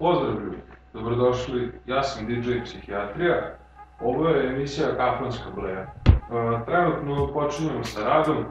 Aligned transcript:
Pozdrav 0.00 0.34
ljudi, 0.42 0.56
dobrodošli, 0.92 1.72
ja 1.86 2.02
sam 2.02 2.26
DJ 2.26 2.50
Psihijatrija, 2.64 3.54
ovo 4.00 4.28
je 4.28 4.48
emisija 4.48 4.96
Kafanska 4.96 5.50
bleja. 5.54 5.80
E, 5.80 5.90
trenutno 6.66 7.32
počinjemo 7.32 7.84
sa 7.84 8.04
radom 8.04 8.44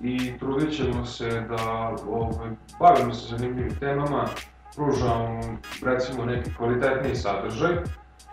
i 0.00 0.38
trudit 0.38 0.76
ćemo 0.76 1.04
se 1.04 1.40
da 1.40 1.94
ovaj, 2.08 2.50
bavimo 2.80 3.14
se 3.14 3.36
zanimljivim 3.36 3.76
temama, 3.80 4.24
pružamo 4.76 5.40
recimo 5.84 6.24
neki 6.24 6.54
kvalitetniji 6.54 7.14
sadržaj. 7.14 7.76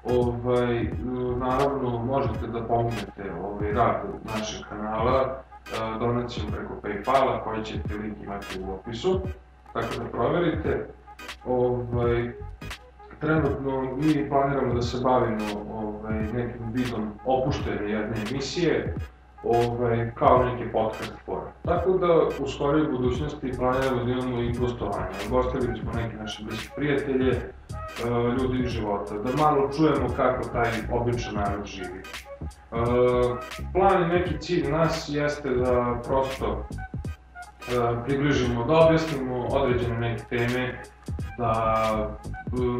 Ovaj, 0.04 0.90
naravno 1.38 2.06
možete 2.06 2.48
da 2.48 2.62
pomognete 2.62 3.32
ovaj, 3.42 3.72
rad 3.72 4.04
našeg 4.36 4.62
kanala 4.70 5.22
e, 5.22 6.00
donacijom 6.00 6.52
preko 6.52 6.74
Paypala 6.84 7.44
koji 7.44 7.64
ćete 7.64 7.96
link 7.96 8.18
imati 8.24 8.60
u 8.62 8.74
opisu, 8.74 9.22
tako 9.74 10.04
da 10.04 10.10
proverite. 10.10 10.88
Ovaj, 11.46 12.32
trenutno 13.20 13.82
mi 13.82 14.30
planiramo 14.30 14.74
da 14.74 14.82
se 14.82 14.98
bavimo 15.04 15.46
ovaj, 15.74 16.24
nekim 16.34 16.72
vidom 16.74 17.12
opuštene 17.26 17.92
jedne 17.92 18.16
emisije, 18.30 18.96
ovaj, 19.44 20.12
kao 20.16 20.44
neki 20.44 20.72
podcast 20.72 21.14
fora. 21.26 21.52
Tako 21.66 21.92
da 21.92 22.28
u 22.40 22.48
skorijoj 22.48 22.88
budućnosti 22.88 23.52
planiramo 23.58 24.04
da 24.04 24.12
imamo 24.12 24.42
i 24.42 24.54
gostovanje. 24.54 25.16
Gostili 25.30 25.80
smo 25.80 25.92
neke 25.94 26.16
naše 26.18 26.44
bliske 26.44 26.70
prijatelje, 26.76 27.30
e, 27.32 27.42
ljudi 28.40 28.64
iz 28.64 28.70
života, 28.70 29.16
da 29.18 29.44
malo 29.44 29.70
čujemo 29.78 30.08
kako 30.16 30.50
taj 30.50 30.72
običan 30.92 31.36
narod 31.36 31.66
živi. 31.66 32.00
E, 32.00 32.76
plan 33.74 34.04
i 34.04 34.14
neki 34.14 34.40
cilj 34.40 34.72
nas 34.72 35.10
jeste 35.10 35.50
da 35.50 36.02
prosto 36.08 36.66
e, 36.72 38.04
približimo, 38.06 38.66
da 38.66 38.74
objasnimo 38.74 39.48
određene 39.52 40.00
neke 40.00 40.24
teme 40.30 40.82
da 41.38 42.10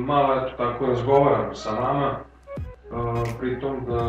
malo 0.06 0.34
eto 0.34 0.58
tako 0.58 0.86
razgovaram 0.86 1.56
sa 1.56 1.72
vama, 1.72 2.18
pritom 3.40 3.86
da 3.88 4.04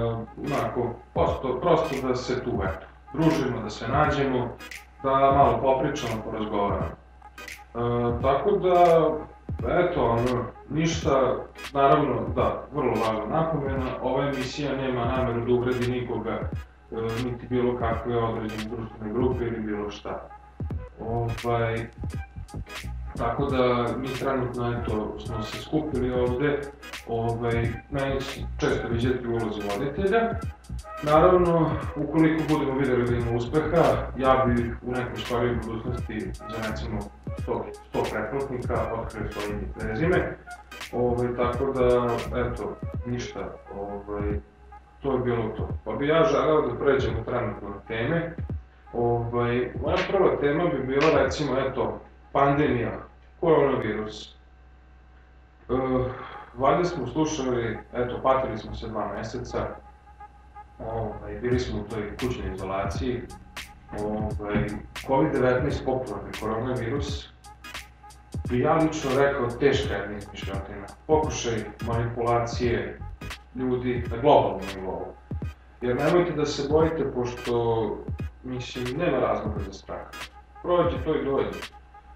onako 0.47 0.95
prosto, 1.15 1.61
prosto 1.61 2.09
da 2.09 2.15
se 2.15 2.45
tu 2.45 2.51
eto, 2.65 2.87
družimo, 3.13 3.63
da 3.63 3.71
se 3.71 3.89
nađemo, 3.89 4.49
da 5.03 5.11
malo 5.11 5.59
popričamo, 5.63 6.23
porazgovaramo. 6.25 6.91
E, 7.75 8.23
tako 8.23 8.51
da, 8.51 9.09
eto, 9.69 10.05
ono, 10.05 10.45
ništa, 10.71 11.37
naravno, 11.73 12.29
da, 12.35 12.63
vrlo 12.73 12.91
važna 12.91 13.27
napomena, 13.37 13.87
ova 14.03 14.25
emisija 14.25 14.77
nema 14.77 15.05
nameru 15.05 15.47
da 15.47 15.53
ugradi 15.53 15.91
nikoga, 15.91 16.31
e, 16.31 17.25
niti 17.25 17.47
bilo 17.47 17.79
kakve 17.79 18.17
određene 18.17 18.65
društvene 18.65 19.13
grupe 19.13 19.45
ili 19.45 19.61
bilo 19.61 19.91
šta. 19.91 20.29
Ovaj, 21.01 21.87
Tako 23.19 23.47
da 23.47 23.87
mi 23.97 24.09
trenutno 24.09 24.79
eto, 24.79 25.17
smo 25.27 25.43
se 25.43 25.63
skupili 25.63 26.13
ovde, 26.13 26.61
ovaj, 27.09 27.69
meni 27.91 28.21
često 28.59 28.89
viđati 28.91 29.27
u 29.27 29.31
ulozi 29.31 29.61
voditelja. 29.71 30.31
Naravno, 31.03 31.71
ukoliko 31.97 32.43
budemo 32.49 32.79
videli 32.79 33.05
da 33.05 33.17
ima 33.17 33.37
uspeha, 33.37 33.83
ja 34.17 34.45
bi 34.47 34.75
u 34.83 34.91
nekoj 34.91 35.17
skorijoj 35.17 35.57
budućnosti 35.57 36.31
za 36.35 36.71
recimo 36.71 36.99
100, 37.47 37.63
100 37.95 38.11
pretplatnika 38.11 38.75
otkrio 38.95 39.33
svoje 39.33 39.49
ime 39.49 39.73
prezime. 39.79 40.37
Ovaj, 40.93 41.37
tako 41.37 41.73
da, 41.73 42.09
eto, 42.41 42.77
ništa, 43.07 43.41
ovaj, 43.77 44.39
to 45.03 45.13
je 45.13 45.19
bilo 45.19 45.49
to. 45.49 45.69
Pa 45.85 45.93
bi 45.93 46.09
ja 46.09 46.25
želeo 46.25 46.69
da 46.69 46.85
pređemo 46.85 47.25
trenutno 47.25 47.69
na 47.69 47.81
teme. 47.89 48.37
Ovaj, 48.93 49.73
moja 49.83 49.97
prva 50.11 50.37
tema 50.41 50.65
bi 50.65 50.79
bila 50.87 51.23
recimo, 51.23 51.59
eto, 51.59 52.01
pandemija, 52.35 52.93
koronavirus. 53.41 54.35
E, 55.69 55.75
valjda 56.55 56.85
smo 56.85 57.07
slušali, 57.07 57.79
eto, 57.93 58.21
patili 58.23 58.59
smo 58.59 58.75
se 58.75 58.89
dva 58.89 59.13
meseca, 59.17 59.67
ovaj, 60.79 61.35
bili 61.41 61.61
smo 61.61 61.81
u 61.81 61.85
toj 61.85 62.17
kućnoj 62.17 62.55
izolaciji, 62.55 63.23
ovaj, 64.01 64.67
COVID-19 65.07 65.85
popularni 65.85 66.33
koronavirus, 66.41 67.29
bi 68.49 68.59
ja 68.59 68.75
lično 68.75 69.11
rekao 69.19 69.51
teška 69.51 69.95
jedna 69.95 70.17
izmišljotina. 70.17 70.87
Pokušaj 71.07 71.65
manipulacije 71.87 72.99
ljudi 73.55 74.05
na 74.11 74.17
globalnom 74.17 74.61
nivou. 74.77 75.07
Jer 75.81 75.97
nemojte 75.97 76.33
da 76.33 76.47
se 76.47 76.69
bojite, 76.71 77.13
pošto, 77.13 77.55
mislim, 78.43 78.99
nema 78.99 79.19
razloga 79.19 79.61
za 79.67 79.73
strah. 79.73 80.07
Prođe 80.63 81.05
to 81.05 81.15
i 81.15 81.25
dođe. 81.25 81.74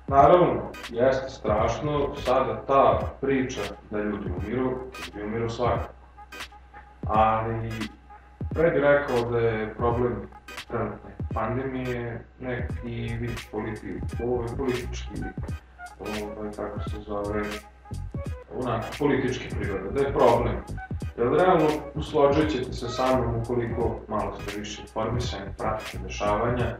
Naravno, 0.09 0.63
jeste 0.89 1.31
strašno 1.31 2.15
sada 2.25 2.63
ta 2.67 3.01
priča 3.21 3.61
da 3.91 3.99
ljudi 3.99 4.31
umiru, 4.37 4.71
ljudi 5.15 5.25
umiru 5.25 5.51
svakako. 5.51 5.95
Ali, 7.07 7.71
pre 8.55 8.71
bih 8.71 8.83
rekao 8.83 9.31
da 9.31 9.39
je 9.39 9.75
problem 9.75 10.17
trenutne 10.69 11.11
pandemije 11.35 12.25
neki 12.41 13.17
vid 13.21 13.41
politi, 13.53 14.01
ovaj, 14.25 14.49
politički, 14.57 15.15
ovaj, 16.01 16.53
kako 16.57 16.81
se 16.91 16.97
zove, 17.01 17.43
onako, 18.55 18.87
politički 18.99 19.55
prirode, 19.55 19.91
da 19.91 20.01
je 20.01 20.13
problem. 20.13 20.57
Jer 21.19 21.29
realno 21.29 21.67
usložit 21.95 22.51
ćete 22.51 22.73
se 22.73 22.89
sa 22.89 23.17
mnom 23.17 23.43
ukoliko 23.43 23.97
malo 24.09 24.33
ste 24.35 24.61
više 24.61 24.83
informisani, 24.83 25.45
pratite 25.59 25.99
dešavanja, 25.99 26.65
e, 26.65 26.77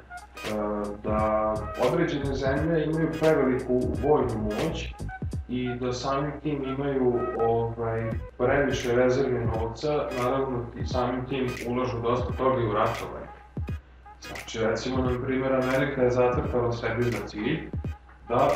da 1.03 1.55
određene 1.91 2.35
zemlje 2.35 2.85
imaju 2.85 3.11
preveliku 3.21 3.81
vojnu 4.03 4.43
moć 4.43 4.95
i 5.49 5.75
da 5.81 5.93
samim 5.93 6.33
tim 6.43 6.65
imaju 6.65 7.21
ovaj, 7.41 8.11
previše 8.39 8.97
rezervne 8.97 9.47
novca, 9.47 10.09
naravno 10.23 10.67
i 10.77 10.87
samim 10.87 11.27
tim 11.27 11.49
ulažu 11.69 12.01
dosta 12.03 12.33
toga 12.33 12.63
i 12.63 12.67
u 12.67 12.73
ratovanje. 12.73 13.27
Znači, 14.21 14.59
recimo, 14.61 14.97
na 14.97 15.23
primjer, 15.27 15.53
Amerika 15.53 16.03
je 16.03 16.11
zatrpala 16.11 16.73
sebi 16.73 17.03
za 17.03 17.27
cilj 17.27 17.71
da 18.29 18.49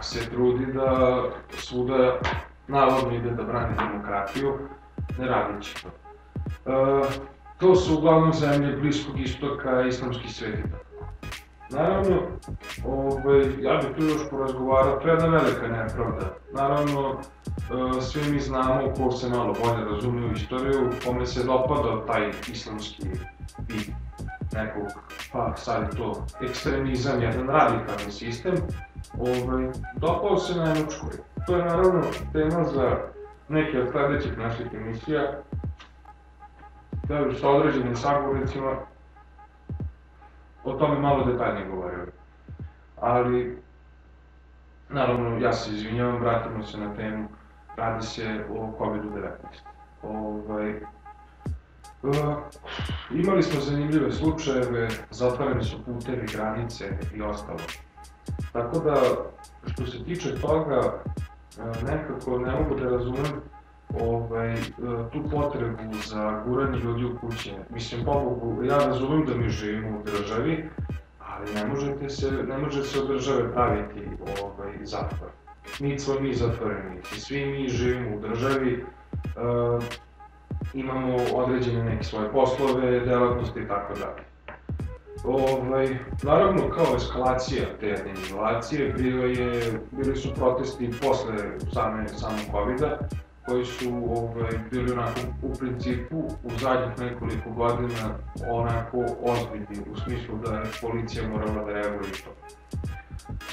se 0.00 0.30
trudi 0.30 0.72
da 0.72 1.22
svuda 1.50 2.18
navodno 2.68 3.16
ide 3.16 3.30
da 3.30 3.42
brani 3.42 3.74
demokratiju, 3.78 4.58
ne 5.18 5.26
radići 5.26 5.74
to. 5.82 5.88
E, 6.66 7.02
to 7.58 7.74
su 7.74 7.98
uglavnom 7.98 8.32
zemlje 8.32 8.76
Bliskog 8.76 9.20
istoka, 9.20 9.82
islamski 9.82 10.28
svet. 10.28 10.64
Naravno, 11.70 12.16
ovaj, 12.84 13.40
ja 13.60 13.76
bih 13.76 13.96
tu 13.96 14.04
još 14.04 14.30
porazgovarao, 14.30 15.00
to 15.00 15.08
je 15.08 15.12
jedna 15.12 15.26
velika 15.26 15.68
nepravda. 15.68 16.34
Naravno, 16.52 17.18
e, 17.98 18.00
svi 18.00 18.32
mi 18.32 18.40
znamo, 18.40 18.94
ko 18.96 19.10
se 19.10 19.28
malo 19.28 19.54
bolje 19.64 19.84
razume 19.84 20.26
u 20.26 20.32
istoriju, 20.32 20.90
kome 21.04 21.26
se 21.26 21.44
dopada 21.44 22.06
taj 22.06 22.30
islamski 22.52 23.08
vid 23.68 23.92
nekog, 24.52 24.86
pa 25.32 25.56
sad 25.56 25.82
je 25.82 25.96
to 25.96 26.26
ekstremizam, 26.40 27.22
jedan 27.22 27.46
radikalni 27.46 28.12
sistem, 28.12 28.54
ovaj, 29.18 29.68
dopao 29.96 30.36
se 30.36 30.54
Nemačkoj. 30.54 31.18
To 31.48 31.56
je 31.56 31.64
naravno 31.64 32.02
tema 32.32 32.64
za 32.64 32.96
neke 33.48 33.80
od 33.80 33.90
sledećih 33.90 34.38
naših 34.38 34.66
emisija, 34.74 35.22
da 37.08 37.24
bi 37.24 37.34
sa 37.34 37.48
određenim 37.48 37.96
sagovornicima 37.96 38.76
o 40.64 40.72
tome 40.72 41.00
malo 41.00 41.24
detaljnije 41.24 41.68
govorio. 41.68 42.06
Ali, 43.00 43.58
naravno, 44.88 45.38
ja 45.38 45.52
se 45.52 45.74
izvinjavam, 45.74 46.20
vratimo 46.20 46.64
se 46.64 46.78
na 46.78 46.94
temu, 46.94 47.28
radi 47.76 48.06
se 48.06 48.44
o 48.50 48.74
COVID-19. 48.78 49.28
Ovaj, 50.02 50.80
Uh, 52.02 52.14
imali 53.10 53.42
smo 53.42 53.60
zanimljive 53.60 54.12
slučajeve, 54.12 54.88
zatvoreni 55.10 55.64
su 55.64 55.84
putevi, 55.84 56.26
granice 56.32 56.98
i 57.14 57.22
ostalo. 57.22 57.58
Tako 58.52 58.78
da, 58.78 58.94
što 59.72 59.86
se 59.86 60.04
tiče 60.04 60.40
toga, 60.40 61.02
nekako 61.86 62.38
ne 62.38 62.52
mogu 62.52 62.74
da 62.74 62.90
razumem 62.90 63.40
ovaj, 64.00 64.52
e, 64.52 64.58
tu 65.12 65.22
potrebu 65.30 65.94
za 66.06 66.42
guranje 66.46 66.78
ljudi 66.78 67.04
u 67.04 67.18
kuće. 67.20 67.52
Mislim, 67.70 68.04
pobogu, 68.04 68.64
ja 68.64 68.78
razumem 68.78 69.26
da 69.26 69.34
mi 69.34 69.48
živimo 69.48 69.98
u 69.98 70.02
državi, 70.02 70.68
ali 71.20 71.54
ne 71.54 71.66
možete 71.66 72.08
se, 72.08 72.30
ne 72.30 72.58
može 72.58 72.84
se 72.84 73.00
od 73.00 73.08
države 73.08 73.52
praviti 73.52 74.08
ovaj, 74.42 74.72
zatvor. 74.82 75.30
Mi 75.80 75.98
smo 75.98 76.20
mi 76.20 76.34
zatvoreni, 76.34 77.00
svi 77.02 77.46
mi 77.46 77.68
živimo 77.68 78.16
u 78.16 78.20
državi, 78.20 78.84
uh, 79.24 79.84
imamo 80.74 81.16
određene 81.34 81.84
neke 81.84 82.04
svoje 82.04 82.32
poslove, 82.32 83.00
delatnosti 83.00 83.60
i 83.60 83.68
tako 83.68 83.94
dalje. 83.94 84.27
Ovaj, 85.24 85.98
naravno, 86.22 86.68
kao 86.70 86.96
eskalacija 86.96 87.64
te 87.80 87.86
jedne 87.86 88.12
izolacije, 88.12 88.92
bilo 88.98 89.24
je, 89.24 89.80
bili 89.90 90.16
su 90.16 90.34
protesti 90.34 90.90
posle 91.02 91.34
same, 91.74 92.08
samog 92.08 92.40
COVID-a, 92.50 92.98
koji 93.46 93.64
su 93.64 93.88
ovaj, 94.10 94.50
bili 94.70 94.92
onako 94.92 95.20
u 95.42 95.54
principu 95.54 96.16
u 96.44 96.50
zadnjih 96.60 96.98
nekoliko 96.98 97.50
godina 97.50 98.14
onako 98.50 99.04
ozbiljni, 99.22 99.90
u 99.92 99.96
smislu 99.96 100.38
da 100.44 100.54
je 100.54 100.64
policija 100.80 101.28
morala 101.28 101.64
da 101.64 101.72
reaguje 101.72 102.08
i 102.08 102.22
to. 102.24 102.30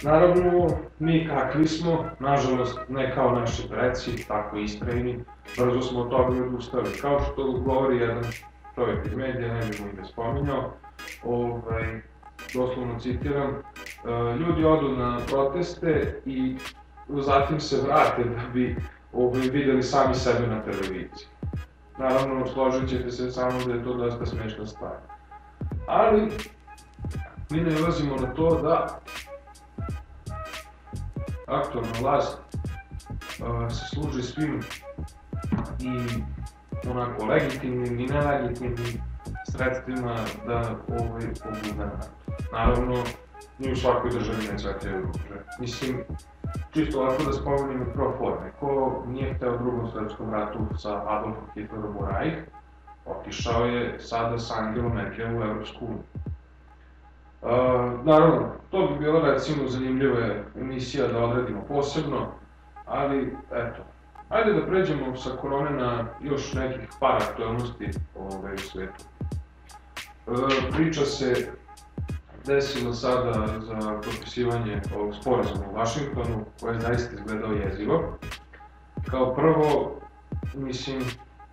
Naravno, 0.03 0.67
mi 0.99 1.27
kakvi 1.27 1.67
smo, 1.67 2.05
nažalost, 2.19 2.79
ne 2.89 3.15
kao 3.15 3.31
naši 3.31 3.69
preci, 3.69 4.27
tako 4.27 4.57
istrajni, 4.57 5.23
brzo 5.57 5.81
smo 5.81 5.99
od 5.99 6.09
toga 6.09 6.43
odustali. 6.45 6.89
Kao 7.01 7.19
što 7.19 7.51
govori 7.51 7.97
jedan 7.97 8.23
čovjek 8.75 9.05
iz 9.05 9.13
medija, 9.15 9.53
ne 9.53 9.65
bih 9.65 9.81
mu 9.81 9.89
ime 9.89 10.05
spominjao, 10.05 10.71
ovaj, 11.23 12.01
doslovno 12.53 12.99
citiram, 12.99 13.49
e, 13.49 14.37
ljudi 14.37 14.65
odu 14.65 14.97
na 14.97 15.19
proteste 15.27 16.21
i 16.25 16.57
zatim 17.09 17.59
se 17.59 17.81
vrate 17.81 18.23
da 18.23 18.49
bi 18.53 18.75
ovaj, 19.13 19.41
videli 19.41 19.83
sami 19.83 20.15
sebe 20.15 20.47
na 20.47 20.61
televiziji. 20.61 21.27
Naravno, 21.97 22.47
složit 22.47 22.89
ćete 22.89 23.11
se 23.11 23.31
samo 23.31 23.65
da 23.65 23.73
je 23.73 23.83
to 23.83 23.93
dosta 23.93 24.25
smešna 24.25 24.65
stvar. 24.65 24.97
Ali, 25.87 26.31
mi 27.49 27.61
ne 27.61 27.81
ulazimo 27.81 28.15
na 28.15 28.33
to 28.33 28.61
da 28.61 28.99
aktualna 31.47 31.91
vlast 32.01 32.37
uh, 33.39 33.71
se 33.71 33.85
služi 33.95 34.23
svim 34.23 34.59
i 35.79 36.21
onako 36.89 37.25
legitimnim 37.25 37.99
i 37.99 38.05
nelegitimnim 38.05 39.01
sredstvima 39.57 40.15
da 40.47 40.57
ovaj 40.89 41.21
pobuda 41.43 41.91
Naravno, 42.51 43.03
ni 43.59 43.71
u 43.71 43.75
svakoj 43.75 44.11
državi 44.11 44.37
ne 44.51 44.57
cvetaju 44.57 45.01
ruže. 45.01 45.41
Mislim, 45.59 46.03
čisto 46.73 46.99
ovako 47.01 47.23
da 47.23 47.33
spomenem 47.33 47.87
pro 47.93 48.13
forme. 48.17 48.51
Ko 48.59 49.03
nije 49.07 49.33
hteo 49.33 49.55
u 49.55 49.57
drugom 49.57 49.91
svetskom 49.91 50.29
ratu 50.29 50.59
sa 50.77 51.03
Adolfom 51.07 51.43
Hitlerom 51.53 51.97
u 51.97 52.05
Rajh, 52.05 52.33
otišao 53.05 53.65
je 53.65 53.99
sada 53.99 54.39
sa 54.39 54.55
Angelom 54.59 54.93
Merkel 54.93 55.37
u 55.37 55.43
Evropsku 55.43 55.85
uniju. 55.85 56.03
Uh, 57.41 57.51
naravno, 58.05 58.51
to 58.71 58.87
bi 58.87 58.99
bila 58.99 59.31
recimo 59.31 59.67
zanimljiva 59.67 60.19
emisija 60.55 61.07
da 61.07 61.23
odredimo 61.23 61.61
posebno, 61.67 62.27
ali 62.85 63.37
eto, 63.51 63.83
ajde 64.29 64.53
da 64.53 64.65
pređemo 64.65 65.15
sa 65.15 65.29
korone 65.29 65.69
na 65.69 66.05
još 66.21 66.53
nekih 66.53 66.89
par 66.99 67.15
aktualnosti 67.15 67.89
ovaj, 68.15 68.53
u 68.53 68.57
svetu. 68.57 69.03
Uh, 70.27 70.75
priča 70.75 71.05
se 71.05 71.51
desilo 72.45 72.93
sada 72.93 73.47
za 73.59 74.01
potpisivanje 74.05 74.81
ovog 74.95 75.15
sporazuma 75.21 75.69
u 75.69 75.75
Vašingtonu, 75.75 76.45
koje 76.61 76.73
je 76.73 76.79
zaista 76.79 77.15
izgledao 77.15 77.51
jezivo. 77.51 78.17
Kao 79.09 79.35
prvo, 79.35 79.95
mislim, 80.55 81.01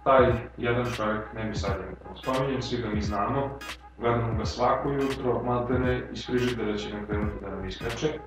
taj 0.04 0.32
jedan 0.56 0.86
čovjek, 0.96 1.32
ne 1.34 1.44
bi 1.44 1.54
sad 1.54 1.76
da 1.78 2.16
spominjem, 2.22 2.62
svi 2.62 2.82
ga 2.82 2.88
mi 2.88 3.02
znamo, 3.02 3.58
gledamo 3.98 4.38
ga 4.38 4.44
svako 4.44 4.88
jutro, 4.88 5.42
maltene 5.42 6.02
iz 6.12 6.26
frižidera 6.26 6.76
će 6.76 6.94
nam 6.94 7.06
krenuti 7.06 7.36
da 7.40 7.50
nam 7.50 7.68
iskače. 7.68 8.18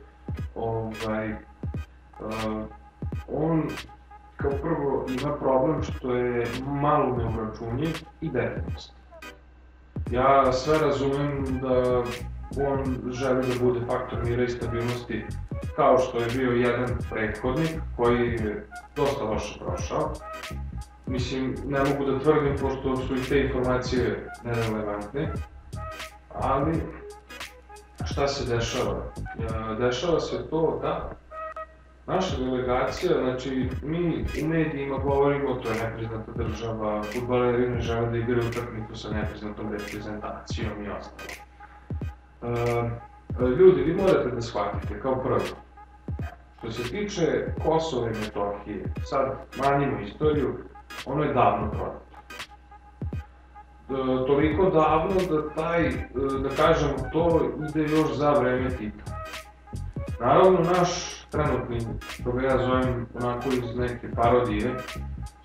Ovaj, 0.55 1.31
uh, 1.31 2.63
on 3.27 3.69
kao 4.37 4.51
prvo 4.51 5.05
ima 5.19 5.35
problem 5.37 5.83
što 5.83 6.15
je 6.15 6.47
malo 6.65 7.17
neuračunjiv 7.17 7.97
i 8.21 8.29
detaljnost. 8.29 8.93
Ja 10.11 10.53
sve 10.53 10.79
razumem 10.79 11.59
da 11.61 12.03
on 12.67 13.11
želi 13.11 13.47
da 13.47 13.65
bude 13.65 13.79
faktor 13.87 14.25
mira 14.25 14.43
i 14.43 14.49
stabilnosti 14.49 15.25
kao 15.75 15.97
što 15.97 16.19
je 16.19 16.27
bio 16.35 16.51
jedan 16.51 16.97
prethodnik 17.09 17.81
koji 17.97 18.31
je 18.31 18.67
dosta 18.95 19.23
loše 19.23 19.59
prošao. 19.59 20.13
Mislim, 21.07 21.55
ne 21.65 21.79
mogu 21.79 22.11
da 22.11 22.19
tvrdim 22.19 22.55
pošto 22.61 22.97
su 22.97 23.15
i 23.15 23.23
te 23.29 23.39
informacije 23.39 24.31
nerelevantne, 24.43 25.33
ali 26.33 26.81
šta 28.05 28.27
se 28.27 28.55
dešava? 28.55 29.13
Dešava 29.79 30.19
se 30.19 30.49
to 30.49 30.79
da 30.81 31.11
naša 32.07 32.37
delegacija, 32.37 33.11
znači 33.23 33.69
mi 33.83 34.25
u 34.43 34.47
medijima 34.47 34.97
govorimo 34.97 35.53
to 35.53 35.69
je 35.69 35.75
nepriznata 35.83 36.31
država, 36.31 37.03
futbaleri 37.03 37.69
ne 37.69 37.81
žele 37.81 38.09
da 38.09 38.17
igraju 38.17 38.49
utakmicu 38.49 38.95
sa 38.95 39.09
nepriznatom 39.13 39.71
reprezentacijom 39.71 40.85
i 40.85 40.89
ostalo. 40.89 41.29
Uh, 42.41 43.49
ljudi, 43.59 43.81
vi 43.81 43.93
morate 43.93 44.29
da 44.29 44.41
shvatite, 44.41 44.99
kao 44.99 45.23
prvo, 45.23 45.39
što 46.57 46.71
se 46.71 46.83
tiče 46.83 47.45
Kosova 47.63 48.07
i 48.07 48.19
Metohije, 48.19 48.93
sad 49.03 49.31
manjimo 49.57 49.99
istoriju, 49.99 50.57
ono 51.05 51.23
je 51.23 51.33
davno 51.33 51.71
prodato. 51.71 52.05
E, 53.89 54.27
toliko 54.27 54.69
davno 54.69 55.15
da 55.29 55.49
taj, 55.49 55.87
e, 55.87 55.93
da 56.43 56.49
kažemo, 56.49 56.93
to 57.13 57.51
ide 57.69 57.81
još 57.81 58.13
za 58.13 58.31
vreme 58.31 58.69
Tita. 58.69 59.24
Naravno, 60.19 60.59
naš 60.59 61.21
trenutni, 61.29 61.79
što 62.09 62.31
ga 62.31 62.47
ja 62.47 62.57
zovem 62.57 63.07
onako 63.13 63.49
iz 63.49 63.75
neke 63.75 64.11
parodije, 64.15 64.75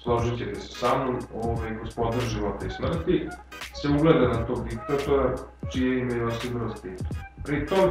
složit 0.03 0.39
ćete 0.39 0.61
se 0.61 0.79
sa 0.79 0.99
mnom, 0.99 1.19
ovaj, 1.35 1.75
gospodar 1.83 2.21
života 2.21 2.67
i 2.67 2.71
smrti, 2.71 3.29
se 3.83 3.89
ugleda 3.89 4.29
na 4.29 4.47
tog 4.47 4.69
diktatora 4.69 5.35
čije 5.73 5.99
ime 5.99 6.15
je 6.15 6.21
Josip 6.21 6.53
Broz 6.53 6.73
Tito. 6.83 7.05
Pritom, 7.45 7.91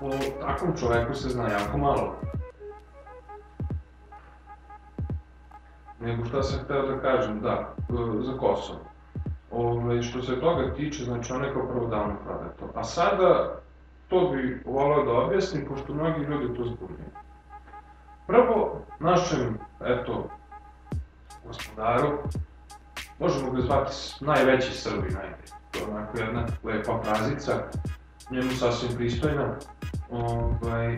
o 0.00 0.10
takvom 0.40 0.76
čoveku 0.76 1.14
se 1.14 1.28
zna 1.28 1.48
jako 1.48 1.78
malo. 1.78 2.16
Nego 6.00 6.24
šta 6.24 6.42
sam 6.42 6.64
hteo 6.64 6.86
da 6.86 7.00
kažem, 7.00 7.40
da, 7.40 7.74
za 8.20 8.38
Kosovo. 8.38 8.80
Ove, 9.50 10.02
što 10.02 10.22
se 10.22 10.40
toga 10.40 10.74
tiče, 10.74 11.04
znači 11.04 11.32
on 11.32 11.44
je 11.44 11.52
kao 11.52 11.66
prvo 11.66 11.86
davno 11.86 12.16
prodato. 12.24 12.70
A 12.74 12.84
sada, 12.84 13.60
to 14.08 14.28
bi 14.28 14.62
volao 14.64 15.04
da 15.04 15.12
objasnim, 15.12 15.66
pošto 15.68 15.94
mnogi 15.94 16.20
ljudi 16.20 16.56
to 16.56 16.64
zbunjuju. 16.64 17.10
Prvo, 18.26 18.82
našem, 19.00 19.58
eto, 19.80 20.30
gospodaru, 21.46 22.18
možemo 23.18 23.50
ga 23.50 23.60
zvati 23.60 23.94
najveći 24.20 24.72
Srbi, 24.72 25.08
najde. 25.10 25.42
To 25.70 25.78
je 25.78 25.84
onako 25.84 26.18
jedna 26.18 26.46
lepa 26.64 27.02
frazica, 27.02 27.52
njemu 28.30 28.50
sasvim 28.50 28.96
pristojna. 28.96 29.56
Ovaj, 30.10 30.96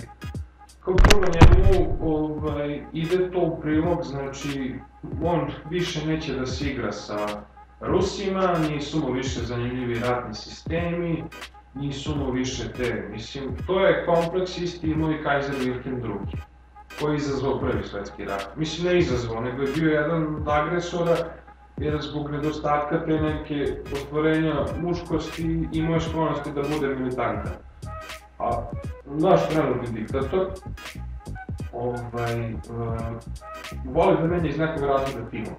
kao 0.81 0.95
prvo 0.95 1.23
njemu 1.23 1.97
ovaj, 2.01 2.83
ide 2.93 3.31
to 3.31 3.41
u 3.41 3.61
prilog, 3.61 4.03
znači 4.05 4.75
on 5.23 5.51
više 5.71 6.07
neće 6.07 6.35
da 6.35 6.47
se 6.47 6.71
igra 6.71 6.93
sa 6.93 7.27
Rusima, 7.81 8.59
nisu 8.71 8.99
mu 8.99 9.13
više 9.13 9.41
zanimljivi 9.41 9.99
ratni 9.99 10.35
sistemi, 10.35 11.25
nisu 11.77 12.17
mu 12.17 12.31
više 12.31 12.73
te, 12.73 13.09
mislim, 13.11 13.45
to 13.67 13.81
je 13.81 14.07
kompleks 14.07 14.59
isti 14.59 14.91
imao 14.91 15.13
i 15.13 15.23
Kaiser 15.23 15.55
Wilhelm 15.55 16.05
II, 16.05 16.41
koji 17.01 17.13
je 17.13 17.17
izazvao 17.17 17.59
prvi 17.59 17.85
svetski 17.85 18.25
rat. 18.25 18.57
Mislim, 18.57 18.93
ne 18.93 18.99
izazvao, 18.99 19.41
nego 19.41 19.63
je 19.63 19.73
bio 19.77 19.91
jedan 19.91 20.37
od 20.37 20.49
agresora, 20.49 21.17
jer 21.77 21.99
zbog 22.01 22.31
nedostatka 22.31 23.05
te 23.05 23.21
neke 23.21 23.77
ostvorenja 23.93 24.55
muškosti 24.81 25.69
imao 25.73 25.95
je 25.95 26.01
sklonosti 26.01 26.53
da 26.53 26.63
bude 26.63 26.95
militantan. 26.95 27.53
A 28.39 28.51
naš 29.07 29.49
trenutni 29.49 30.01
diktator, 30.01 30.47
ovaj, 31.73 32.53
uh, 32.53 32.59
voli 33.85 34.17
da 34.21 34.27
menja 34.27 34.49
iz 34.49 34.59
nekog 34.59 34.85
razloga 34.85 35.31
timove. 35.31 35.57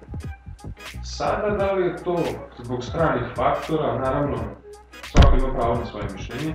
Sada, 1.04 1.50
da 1.50 1.72
li 1.72 1.86
je 1.86 1.96
to 1.96 2.16
zbog 2.64 2.84
stranih 2.84 3.22
faktora, 3.36 3.98
naravno, 3.98 4.36
svako 5.22 5.36
ima 5.36 5.52
pravo 5.54 5.74
na 5.74 5.86
svoje 5.86 6.06
mišljenje, 6.12 6.54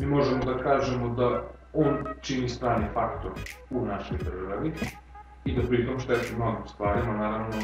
mi 0.00 0.06
možemo 0.06 0.44
da 0.44 0.62
kažemo 0.62 1.08
da 1.08 1.42
on 1.72 2.04
čini 2.20 2.48
strani 2.48 2.86
faktor 2.94 3.30
u 3.70 3.86
našoj 3.86 4.18
državi 4.18 4.72
i 5.44 5.54
da 5.56 5.68
pritom 5.68 6.00
šteti 6.00 6.36
mnogim 6.36 6.66
stvarima, 6.66 7.16
naravno 7.16 7.56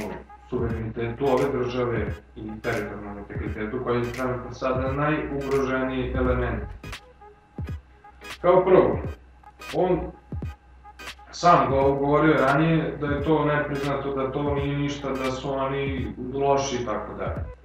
suverenitetu 0.50 1.24
ove 1.26 1.58
države 1.58 2.06
i 2.36 2.60
teritorijalnom 2.62 3.18
integritetu 3.18 3.80
koji 3.84 3.98
je 3.98 4.12
trenutno 4.12 4.52
sada 4.52 4.92
najugroženiji 4.92 6.12
element. 6.16 6.64
Kao 8.40 8.64
prvo, 8.64 8.98
on 9.74 10.00
sam 11.30 11.70
go 11.70 11.94
govorio 11.94 12.34
ranije 12.34 12.96
da 13.00 13.06
je 13.06 13.22
to 13.22 13.44
nepriznato, 13.44 14.14
da 14.14 14.32
to 14.32 14.54
nije 14.54 14.78
ništa, 14.78 15.08
da 15.08 15.30
su 15.30 15.52
oni 15.52 16.14
loši 16.34 16.82
i 16.82 16.86
tako 16.86 17.14
dalje. 17.14 17.59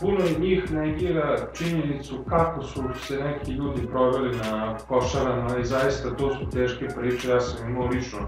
Puno 0.00 0.18
njih 0.38 0.72
negira 0.72 1.36
činjenicu 1.52 2.24
kako 2.28 2.62
su 2.62 2.82
se 2.98 3.16
neki 3.16 3.52
ljudi 3.52 3.86
proveli 3.86 4.36
na 4.36 4.76
košarama 4.88 5.58
i 5.58 5.64
zaista 5.64 6.16
to 6.16 6.34
su 6.34 6.50
teške 6.50 6.86
priče, 6.96 7.30
ja 7.30 7.40
sam 7.40 7.68
imao 7.68 7.86
lično 7.86 8.18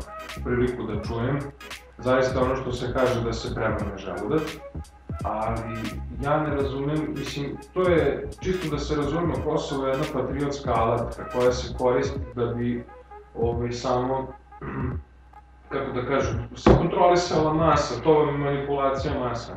priliku 0.44 0.82
da 0.82 1.02
čujem. 1.02 1.38
Zaista 1.98 2.40
ono 2.42 2.56
što 2.56 2.72
se 2.72 2.92
kaže 2.92 3.24
da 3.24 3.32
se 3.32 3.54
prebrane 3.54 3.98
želudac, 3.98 4.42
ali 5.24 5.78
ja 6.22 6.40
ne 6.40 6.54
razumem, 6.54 7.14
mislim, 7.18 7.56
to 7.74 7.88
je 7.88 8.28
čisto 8.40 8.68
da 8.70 8.78
se 8.78 8.96
razumemo, 8.96 9.34
Kosovo 9.44 9.86
je 9.86 9.90
jedna 9.90 10.04
patriotska 10.12 10.74
alatka 10.74 11.28
koja 11.28 11.52
se 11.52 11.74
koristi 11.78 12.20
da 12.34 12.46
bi 12.46 12.84
ovaj, 13.34 13.72
samo, 13.72 14.28
kako 15.72 15.92
da 15.92 16.06
kažem, 16.06 16.48
se 16.56 16.70
kontrolisala 16.78 17.54
masa, 17.54 18.02
to 18.02 18.22
je 18.22 18.32
manipulacija 18.32 19.18
masa. 19.18 19.52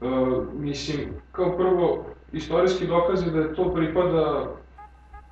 E, 0.00 0.06
mislim, 0.52 1.14
kao 1.32 1.56
prvo, 1.56 2.04
istorijski 2.32 2.86
dokazi 2.86 3.30
da 3.30 3.38
je 3.38 3.54
to 3.54 3.74
pripada 3.74 4.46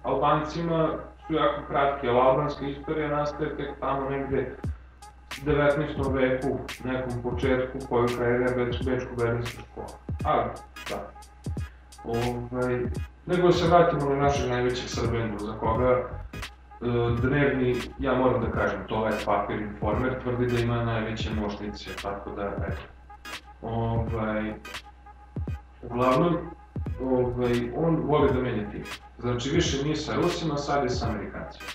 Albancima 0.03 0.89
su 1.27 1.35
jako 1.35 1.63
kratke, 1.69 2.09
ali 2.09 2.19
albanska 2.19 2.67
istorija 2.67 3.09
nastaje 3.09 3.57
tek 3.57 3.69
tamo 3.81 4.11
negde 4.11 4.57
19. 5.45 6.13
veku, 6.13 6.59
nekom 6.85 7.23
početku 7.23 7.79
koju 7.89 8.07
kreira 8.17 8.47
Beč, 8.57 8.77
Bečko-Berlinska 8.81 9.61
škola. 9.71 9.87
Ali, 10.25 10.51
da. 10.91 11.11
Ovaj, 12.05 12.81
nego 13.27 13.53
se 13.53 13.69
vratimo 13.69 14.11
na 14.11 14.17
našeg 14.17 14.51
najvećeg 14.51 14.89
Srbendu, 14.89 15.39
za 15.39 15.53
koga 15.53 15.91
e, 15.91 16.05
dnevni, 17.23 17.77
ja 17.99 18.15
moram 18.15 18.41
da 18.41 18.51
kažem, 18.51 18.81
to 18.89 19.07
je 19.07 19.13
papir 19.25 19.61
informer, 19.61 20.23
tvrdi 20.23 20.47
da 20.47 20.61
ima 20.61 20.85
najveće 20.85 21.31
mošnice, 21.35 21.91
tako 22.03 22.31
da, 22.31 22.53
eto. 22.69 22.96
Ovaj, 23.67 24.53
uglavnom, 25.83 26.37
ovaj, 27.03 27.71
on 27.77 27.97
voli 27.97 28.33
da 28.35 28.41
menja 28.41 28.71
tim. 28.71 28.85
Znači, 29.19 29.51
više 29.51 29.83
nije 29.83 29.97
sa 29.97 30.15
Rusima, 30.15 30.57
sad 30.57 30.85
je 30.85 30.91
sa 30.91 31.09
Amerikancima. 31.09 31.67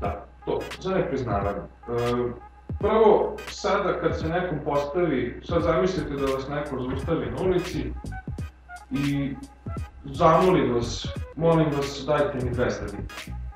Da, 0.00 0.26
to, 0.44 0.60
za 0.80 0.94
nepriznavanje. 0.94 1.58
E, 1.58 2.32
prvo, 2.78 3.36
sada 3.48 4.00
kad 4.00 4.18
se 4.18 4.28
nekom 4.28 4.58
postavi, 4.64 5.40
sad 5.44 5.62
zamislite 5.62 6.14
da 6.14 6.32
vas 6.32 6.48
neko 6.48 6.82
zaustavi 6.82 7.30
na 7.30 7.42
ulici 7.42 7.92
i 8.90 9.34
zamolim 10.04 10.74
vas, 10.74 11.06
molim 11.36 11.70
vas, 11.76 12.04
dajte 12.06 12.38
mi 12.44 12.50
200 12.50 12.56
dinara. 12.90 13.48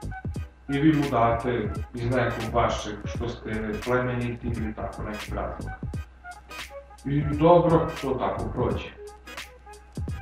I 0.69 0.79
vi 0.79 0.93
mu 0.93 1.05
date 1.11 1.71
iz 1.95 2.11
nekog 2.11 2.55
vašeg, 2.55 2.95
što 3.05 3.29
ste 3.29 3.73
plemeniti 3.85 4.47
ili 4.47 4.75
tako, 4.75 5.03
nekog 5.03 5.35
razloga. 5.35 5.79
I 7.05 7.23
dobro, 7.37 7.89
to 8.01 8.15
tako 8.15 8.45
prođe. 8.55 8.89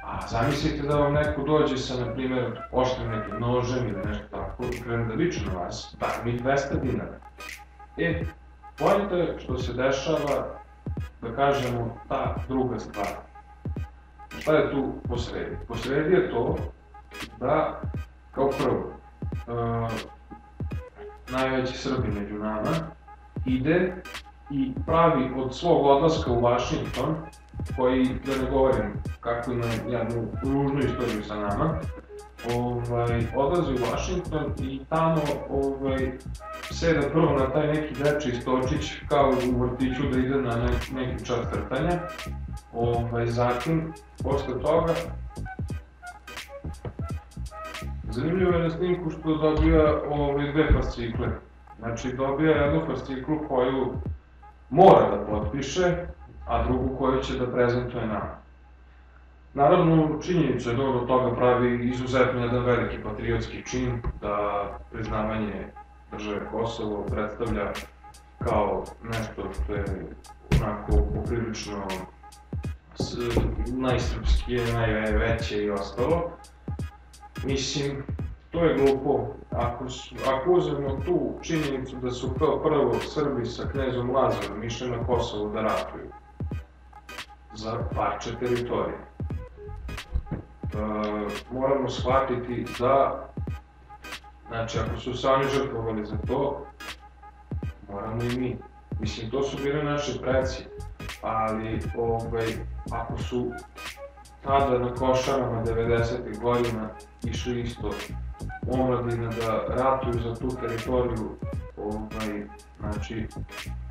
A 0.04 0.26
zamislite 0.26 0.86
da 0.86 0.96
vam 0.96 1.12
neko 1.12 1.42
dođe 1.42 1.76
sa, 1.76 2.04
na 2.04 2.14
primjer, 2.14 2.60
oštrim 2.72 3.10
nekim 3.10 3.40
nožem 3.40 3.88
ili 3.88 4.06
nešto 4.06 4.24
tako 4.30 4.64
i 4.64 4.80
krene 4.82 5.04
da 5.04 5.14
viče 5.14 5.40
na 5.46 5.58
vas, 5.58 5.96
da 6.00 6.06
mi 6.24 6.38
200 6.38 6.80
dinara. 6.82 7.18
E, 7.96 8.24
pojete 8.78 9.38
što 9.38 9.58
se 9.58 9.72
dešava, 9.72 10.60
da 11.22 11.34
kažemo, 11.36 11.98
ta 12.08 12.34
druga 12.48 12.78
stvar. 12.78 13.08
Šta 14.38 14.52
je 14.52 14.70
tu 14.70 14.94
posredi? 15.08 15.56
Posredi 15.68 16.14
je 16.14 16.30
to 16.30 16.56
da, 17.40 17.80
kao 18.32 18.50
prvo, 18.58 18.92
uh, 19.46 19.90
najveći 21.30 21.78
Srbi 21.78 22.08
među 22.08 22.34
nama 22.34 22.70
ide 23.44 24.02
i 24.50 24.72
pravi 24.86 25.30
od 25.36 25.56
svog 25.56 25.86
odlaska 25.86 26.32
u 26.32 26.40
Washington, 26.40 27.16
koji, 27.76 28.04
da 28.26 28.42
ne 28.44 28.50
govorim 28.50 28.92
kako 29.20 29.52
ima 29.52 29.66
jednu 29.66 30.26
ružnu 30.42 30.78
istoriju 30.78 31.24
sa 31.24 31.34
nama, 31.34 31.80
ovaj, 32.54 33.26
odlazi 33.36 33.72
u 33.72 33.76
Washington 33.76 34.52
i 34.58 34.80
tamo 34.88 35.22
ovaj, 35.50 36.12
seda 36.70 37.00
prvo 37.12 37.32
na 37.38 37.50
taj 37.50 37.66
neki 37.66 37.94
deči 37.94 38.40
stočić 38.40 38.92
kao 39.08 39.32
u 39.54 39.58
vrtiću 39.58 40.02
da 40.12 40.18
ide 40.18 40.36
na 40.36 40.56
ne, 40.56 40.70
neki 40.94 41.24
čas 41.24 41.38
trtanja. 41.52 42.00
Ovaj, 42.72 43.26
zatim, 43.26 43.92
posle 44.22 44.60
toga, 44.62 44.94
zanimljivo 48.10 48.52
je 48.52 48.62
na 48.62 48.70
snimku 48.70 49.10
što 49.10 49.36
dobija 49.36 50.00
ovaj, 50.10 50.52
dve 50.52 50.72
fascikle. 50.72 51.28
Znači, 51.78 52.12
dobija 52.12 52.56
jednu 52.56 52.86
fasciklu 52.86 53.38
koju 53.48 53.94
mora 54.70 55.10
da 55.10 55.24
potpiše, 55.26 56.06
a 56.46 56.64
drugu 56.64 56.96
koju 56.98 57.22
će 57.22 57.38
da 57.38 57.52
prezentuje 57.52 58.06
nama. 58.06 58.40
Naravno, 59.54 60.18
činjenica 60.22 60.70
je 60.70 60.80
od 60.80 61.06
toga 61.06 61.36
pravi 61.36 61.88
izuzetno 61.88 62.40
jedan 62.40 62.64
veliki 62.64 62.98
patriotski 63.02 63.62
čin, 63.66 64.02
da 64.20 64.64
priznavanje 64.92 65.66
države 66.12 66.40
Kosovo 66.50 67.06
predstavlja 67.10 67.72
kao 68.38 68.84
nešto 69.02 69.42
što 69.52 69.74
je 69.74 69.84
onako 70.60 70.92
poprilično 71.14 71.88
najsrpskije, 73.66 74.72
najveće 74.72 75.64
i 75.64 75.70
ostalo. 75.70 76.30
Mislim, 77.44 78.04
to 78.50 78.64
je 78.64 78.74
glupo. 78.74 79.26
Ako, 79.50 79.84
ako 80.28 80.52
uzmemo 80.52 81.00
tu 81.04 81.32
činjenicu 81.42 81.96
da 81.96 82.10
su 82.10 82.30
kao 82.38 82.62
prvo 82.62 82.94
Srbi 82.94 83.46
sa 83.46 83.68
knezom 83.68 84.10
Lazarom 84.10 84.64
išli 84.64 84.90
na 84.90 85.06
Kosovo 85.06 85.50
da 85.50 85.60
ratuju 85.60 86.10
za 87.54 87.78
parče 87.94 88.30
teritorije, 88.40 88.98
uh, 90.30 91.32
moramo 91.52 91.88
shvatiti 91.88 92.66
da, 92.78 93.28
znači 94.48 94.78
ako 94.78 95.00
su 95.00 95.28
oni 95.28 95.48
žrtvovali 95.48 96.06
za 96.06 96.16
to, 96.26 96.66
moramo 97.92 98.22
i 98.22 98.38
mi. 98.38 98.58
Mislim, 99.00 99.30
to 99.30 99.42
su 99.42 99.56
bile 99.62 99.84
naše 99.84 100.20
preci, 100.20 100.64
ali 101.22 101.80
ovaj, 101.98 102.46
ako 102.90 103.18
su 103.18 103.52
tada 104.42 104.78
na 104.78 104.94
košarama 104.94 105.64
90. 105.64 106.40
godina 106.40 106.88
išli 107.24 107.60
isto 107.60 107.90
omladina 108.68 109.30
da 109.30 109.74
ratuju 109.74 110.22
za 110.22 110.34
tu 110.34 110.48
teritoriju, 110.48 111.36
ovaj, 111.76 112.46
znači 112.80 113.26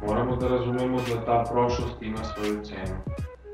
moramo 0.07 0.35
da 0.35 0.47
razumemo 0.47 0.97
da 0.97 1.25
ta 1.25 1.43
prošlost 1.51 2.01
ima 2.01 2.23
svoju 2.23 2.63
cenu. 2.63 2.97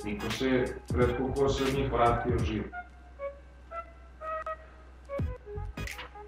Niko 0.05 0.31
se, 0.31 0.65
redko 0.95 1.33
ko 1.35 1.49
se 1.49 1.63
od 1.63 1.73
njih 1.73 1.93
vratio 1.93 2.37
živ. 2.39 2.63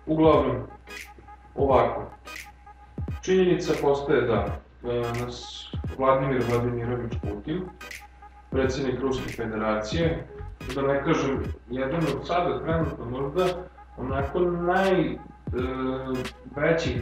Uglavnom, 0.05 0.55
ovako, 1.55 2.11
činjenica 3.21 3.73
postaje 3.81 4.21
da 4.21 4.59
e, 4.83 5.01
nas 5.21 5.67
Vladimir 5.97 6.43
Vladimirović 6.49 7.13
Putin, 7.21 7.61
predsednik 8.49 8.99
Ruske 9.01 9.31
federacije, 9.31 10.27
da 10.75 10.81
ne 10.81 11.03
kažem, 11.03 11.43
jedan 11.69 12.03
od 12.15 12.27
sada 12.27 12.59
trenutno 12.63 13.05
možda 13.05 13.45
onako 13.97 14.39
naj 14.39 15.11
e, 15.11 15.17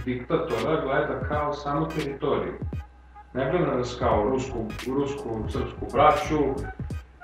diktatora 0.05 0.81
gleda 0.81 1.19
kao 1.27 1.53
samo 1.53 1.85
teritoriju. 1.85 2.53
Ne 3.33 3.51
gleda 3.51 3.77
nas 3.77 3.95
kao 3.99 4.23
rusku, 4.23 4.65
rusku, 4.87 5.43
srpsku 5.49 5.85
braću, 5.93 6.37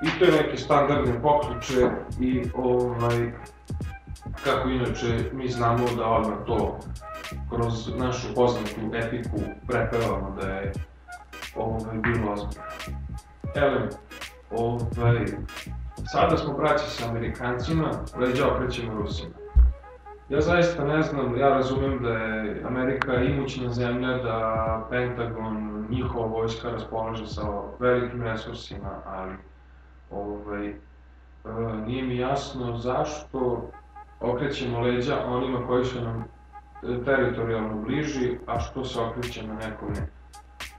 i 0.01 0.19
to 0.19 0.25
je 0.25 0.31
neki 0.31 0.57
standardni 0.57 1.13
poključe 1.21 1.89
i 2.19 2.43
ovaj, 2.55 3.31
kako 4.43 4.69
inače 4.69 5.29
mi 5.33 5.47
znamo 5.47 5.85
da 5.97 6.05
odmah 6.05 6.37
to 6.45 6.79
kroz 7.49 7.97
našu 7.97 8.35
poznatu 8.35 8.79
epiku 8.93 9.37
prepevamo 9.67 10.37
da 10.41 10.47
je 10.47 10.73
ovaj, 11.55 11.97
bilo 11.97 12.31
ozbiljno. 12.31 12.65
Elem, 13.55 13.89
ovaj, 14.51 15.25
sada 16.11 16.37
smo 16.37 16.53
braći 16.53 16.89
sa 16.89 17.09
Amerikancima, 17.09 17.91
leđa 18.17 18.53
okrećemo 18.55 18.93
Rusima. 18.93 19.33
Ja 20.31 20.41
zaista 20.41 20.83
ne 20.85 21.01
znam, 21.01 21.37
ja 21.37 21.49
razumem 21.49 21.99
da 22.03 22.09
je 22.09 22.63
Amerika 22.65 23.15
imućna 23.15 23.69
zemlja, 23.69 24.17
da 24.17 24.87
Pentagon, 24.89 25.85
njihova 25.89 26.27
vojska 26.27 26.69
raspolaže 26.69 27.27
sa 27.27 27.41
velikim 27.79 28.23
resursima, 28.23 28.89
ali 29.05 29.33
ovaj, 30.11 30.67
e, 30.67 30.75
nije 31.85 32.03
mi 32.03 32.17
jasno 32.17 32.77
zašto 32.77 33.69
okrećemo 34.19 34.79
leđa 34.79 35.25
onima 35.25 35.67
koji 35.67 35.85
su 35.85 36.01
nam 36.01 36.25
teritorijalno 37.05 37.75
bliži, 37.75 38.37
a 38.47 38.59
što 38.59 38.85
se 38.85 38.99
okrećemo 38.99 39.53
nekome 39.53 40.07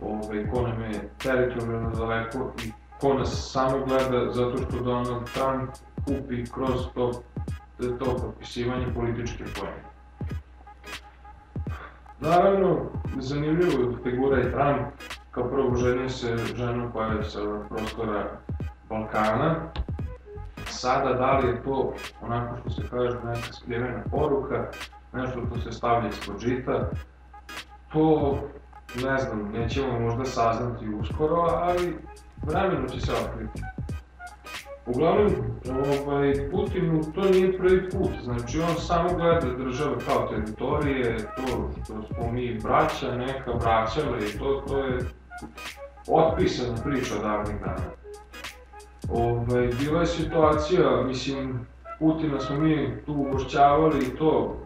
ovaj, 0.01 0.51
ko 0.51 0.63
nam 0.63 0.83
je 0.83 1.11
teritorijalno 1.23 1.91
daleko 1.91 2.53
i 2.65 2.71
ko 3.01 3.15
nas 3.15 3.51
samo 3.53 3.87
gleda 3.87 4.33
zato 4.33 4.57
što 4.57 4.85
Donald 4.85 5.25
Trump 5.35 5.71
kupi 6.07 6.45
kroz 6.55 6.87
to, 6.95 7.13
to 7.79 8.17
potpisivanje 8.17 8.87
političke 8.95 9.45
pojene. 9.61 9.83
Naravno, 12.21 12.91
zanimljivo 13.19 13.99
figura 14.03 14.39
je 14.39 14.53
Trump, 14.53 14.87
kao 15.31 15.45
prvo 15.45 15.77
ženio 15.77 16.09
se 16.09 16.37
ženom 16.57 16.93
koja 16.93 17.09
je 17.09 17.25
sa 17.25 17.41
prostora 17.69 18.39
Balkana, 18.89 19.73
Sada, 20.73 21.13
da 21.15 21.39
li 21.39 21.49
je 21.49 21.63
to, 21.63 21.95
onako 22.23 22.57
što 22.61 22.71
se 22.71 22.83
kaže, 22.91 23.17
neka 23.25 23.53
skrivena 23.53 24.03
poruka, 24.11 24.67
nešto 25.13 25.41
što 25.47 25.61
se 25.61 25.73
stavlja 25.73 26.09
ispod 26.09 26.41
žita, 26.41 26.91
to, 27.93 28.39
ne 29.05 29.19
znam, 29.19 29.51
nećemo 29.53 29.99
možda 30.01 30.25
saznati 30.25 30.89
uskoro, 30.89 31.37
ali 31.37 31.99
vremenu 32.43 32.89
će 32.89 33.01
se 33.01 33.13
otkriti. 33.13 33.63
Uglavnom, 34.87 35.33
ovaj, 36.07 36.51
Putinu 36.51 37.03
to 37.15 37.21
nije 37.21 37.59
prvi 37.59 37.91
put, 37.91 38.11
znači 38.25 38.61
on 38.61 38.75
samo 38.79 39.09
gleda 39.15 39.57
države 39.57 39.97
kao 40.07 40.29
teritorije, 40.29 41.17
to 41.19 41.71
što 41.85 42.03
smo 42.03 42.33
mi 42.33 42.59
braća, 42.63 43.17
neka 43.17 43.53
braćali, 43.53 44.39
to, 44.39 44.65
to 44.69 44.79
je 44.79 44.99
otpisana 46.09 46.77
priča 46.85 47.15
davnih 47.23 47.61
dana. 47.61 47.91
Ovaj, 49.11 49.69
bila 49.81 50.01
je 50.01 50.07
situacija, 50.07 51.03
mislim, 51.07 51.67
Putina 51.99 52.41
smo 52.41 52.57
mi 52.57 53.03
tu 53.07 53.13
ugošćavali 53.13 54.07
i 54.07 54.17
to, 54.17 54.63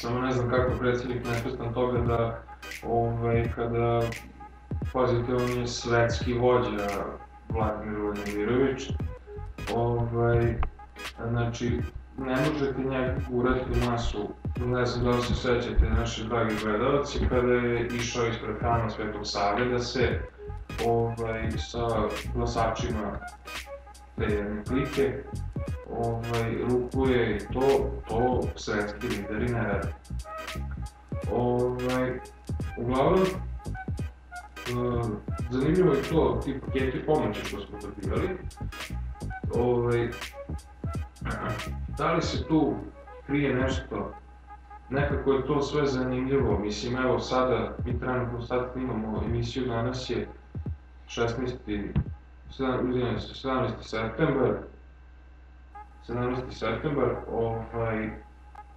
Samo 0.00 0.20
ne 0.20 0.32
znam 0.32 0.50
kako 0.50 0.78
predsjednik 0.78 1.24
nesvestan 1.24 1.74
toga 1.74 1.98
da 1.98 2.42
ovaj, 2.86 3.52
kada, 3.54 4.00
pazite, 4.92 5.34
on 5.34 5.60
je 5.60 5.66
svetski 5.66 6.32
vođa 6.32 6.88
Vladimir 7.48 8.00
Vladimirović, 8.00 8.88
ovaj, 9.74 10.54
znači, 11.30 11.80
ne 12.18 12.36
možete 12.36 12.82
njega 12.82 13.16
gurati 13.30 13.80
masu, 13.86 14.28
ne 14.66 14.86
znam 14.86 15.04
da 15.04 15.10
li 15.10 15.22
se 15.22 15.34
sećate 15.34 15.90
naši 15.90 16.24
dragi 16.24 16.54
gledalci, 16.62 17.28
kada 17.28 17.52
je 17.52 17.86
išao 17.86 18.26
ispred 18.26 18.56
hrana 18.60 18.90
Svetog 18.90 19.20
Save 19.24 19.64
da 19.64 19.78
se 19.78 20.20
ovaj, 20.84 21.50
sa 21.58 21.86
glasačima 22.34 23.18
te 24.16 24.24
jedne 24.24 24.64
klike 24.64 25.22
ovaj, 25.90 26.56
rukuje 26.70 27.36
i 27.36 27.52
to, 27.52 27.90
to 28.08 28.42
svetski 28.56 29.08
lideri 29.08 29.48
ne 29.52 29.62
rade. 29.62 29.92
Ovaj, 31.32 32.20
uglavnom, 32.78 33.22
uh, 33.22 35.06
zanimljivo 35.50 35.92
je 35.92 36.02
to, 36.02 36.40
ti 36.44 36.60
paketi 36.66 37.06
pomoći 37.06 37.44
što 37.44 37.60
smo 37.60 37.78
dobivali. 37.82 38.28
Ovaj, 39.54 40.10
da 41.98 42.12
li 42.12 42.22
se 42.22 42.48
tu 42.48 42.74
krije 43.26 43.54
nešto, 43.54 44.12
nekako 44.90 45.32
je 45.32 45.46
to 45.46 45.62
sve 45.62 45.86
zanimljivo, 45.86 46.58
mislim 46.58 46.96
evo 46.96 47.18
sada, 47.18 47.76
mi 47.84 48.00
trenutno 48.00 48.42
sad 48.42 48.70
imamo 48.76 49.22
emisiju, 49.26 49.66
danas 49.66 50.10
je 50.10 50.28
16. 51.08 51.92
17. 52.58 53.82
september, 53.82 54.56
17. 56.08 56.50
septembar, 56.50 57.16
ovaj, 57.32 58.10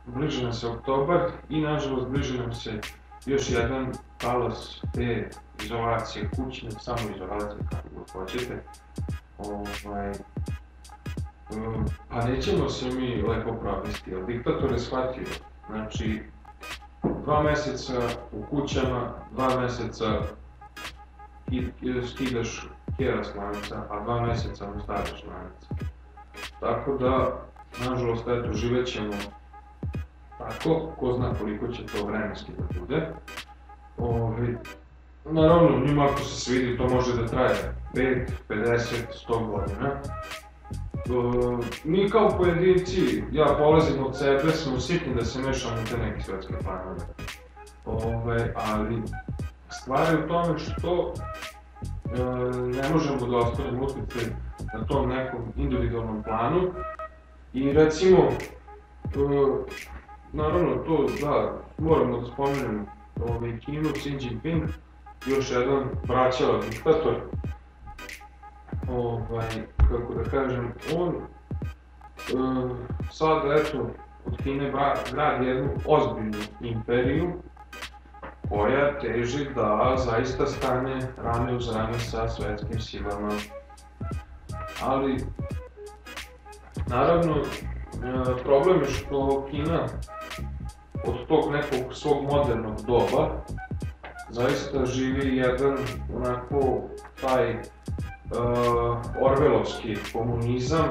bliže 0.05 0.43
nam 0.43 0.53
se 0.53 0.67
oktobar 0.67 1.31
i 1.49 1.61
nažalost 1.61 2.07
bliže 2.07 2.37
nam 2.37 2.53
se 2.53 2.79
još 3.25 3.49
jedan 3.49 3.91
talas 4.17 4.81
te 4.93 5.29
izolacije 5.63 6.29
kućne, 6.35 6.71
samo 6.71 7.15
izolacije 7.15 7.59
kako 7.71 7.87
god 7.95 8.11
hoćete. 8.11 8.63
Ovaj, 9.37 10.11
pa 12.09 12.25
nećemo 12.25 12.69
se 12.69 12.85
mi 12.85 13.21
lepo 13.21 13.53
provesti, 13.53 14.15
ali 14.15 14.33
diktator 14.33 14.71
je 14.71 14.79
shvatio. 14.79 15.27
Znači, 15.69 16.23
dva 17.23 17.43
meseca 17.43 18.01
u 18.31 18.43
kućama, 18.49 19.13
dva 19.31 19.61
meseca 19.61 20.05
skidaš 22.07 22.67
kjera 22.97 23.23
slanca, 23.23 23.83
a 23.89 24.03
dva 24.03 24.21
meseca 24.21 24.67
mu 24.75 24.81
staviš 24.81 25.23
lanac. 25.27 25.87
Tako 26.59 26.97
da, 26.97 27.41
nažalost, 27.89 28.27
eto, 28.27 28.53
živet 28.53 28.87
ćemo 28.87 29.13
tako, 30.37 30.91
ko 30.99 31.13
zna 31.13 31.33
koliko 31.39 31.67
će 31.67 31.85
to 31.85 32.05
vremenski 32.05 32.51
da 32.57 32.79
bude. 32.79 33.13
Ovi, 33.97 34.57
naravno, 35.25 35.85
njima 35.85 36.05
ako 36.05 36.19
se 36.19 36.39
svidi, 36.39 36.77
to 36.77 36.87
može 36.87 37.15
da 37.15 37.27
traje 37.27 37.75
5, 37.93 38.29
50, 38.49 38.77
100 39.27 39.47
godina. 39.47 40.01
E, 41.05 41.11
mi 41.83 42.09
kao 42.09 42.29
pojedinci, 42.37 43.23
ja 43.31 43.45
polazim 43.57 44.05
od 44.05 44.17
sebe, 44.17 44.51
smo 44.51 44.79
sitni 44.79 45.15
da 45.15 45.25
se 45.25 45.41
mešamo 45.41 45.81
u 45.81 45.85
te 45.89 45.97
neke 45.97 46.21
svetske 46.21 46.53
planove. 46.63 46.99
Ove, 47.85 48.53
ali 48.55 49.01
stvar 49.69 50.13
je 50.13 50.25
u 50.25 50.27
tome 50.27 50.59
što 50.59 51.13
e, 51.13 52.23
ne 52.57 52.89
možemo 52.93 53.27
da 53.27 53.37
ostavimo 53.37 53.83
utjecaj 53.83 54.33
na 54.73 54.85
tom 54.85 55.09
nekom 55.09 55.41
individualnom 55.55 56.23
planu 56.23 56.71
i 57.53 57.73
recimo 57.73 58.17
e, 58.17 58.37
naravno 60.33 60.75
to 60.75 61.05
da 61.21 61.57
moramo 61.77 62.19
da 62.19 62.27
spomenemo 62.27 62.85
ovaj, 63.29 63.59
Kinu, 63.59 63.89
Xi 63.89 64.17
Jinping, 64.21 64.63
još 65.25 65.51
jedan 65.51 65.83
braćala 66.07 66.59
diktator, 66.69 67.15
ovaj, 68.89 69.65
kako 69.91 70.13
da 70.13 70.23
kažem, 70.23 70.73
on 70.95 71.15
e, 71.15 71.21
sad 73.11 73.41
eto 73.59 73.89
od 74.25 74.37
Kine 74.43 74.71
gradi 75.11 75.45
jednu 75.45 75.69
ozbiljnu 75.85 76.37
imperiju 76.61 77.33
koja 78.49 78.99
teži 78.99 79.47
da 79.55 79.95
zaista 79.97 80.45
stane 80.45 80.99
rame 81.23 81.55
uz 81.55 81.75
rame 81.75 81.99
sa 81.99 82.29
svetskim 82.29 82.79
silama. 82.79 83.31
Ali, 84.83 85.17
naravno, 86.87 87.35
e, 87.37 88.43
problem 88.43 88.81
je 88.81 88.87
što 88.87 89.47
Kina 89.51 89.85
od 91.05 91.27
tog 91.27 91.51
nekog 91.51 91.93
svog 91.93 92.23
modernog 92.23 92.81
doba 92.81 93.29
zaista 94.29 94.85
živi 94.85 95.37
jedan 95.37 95.77
onako 96.15 96.81
taj 97.21 97.61
uh, 98.31 98.97
orvelovski 99.21 99.97
komunizam 100.13 100.89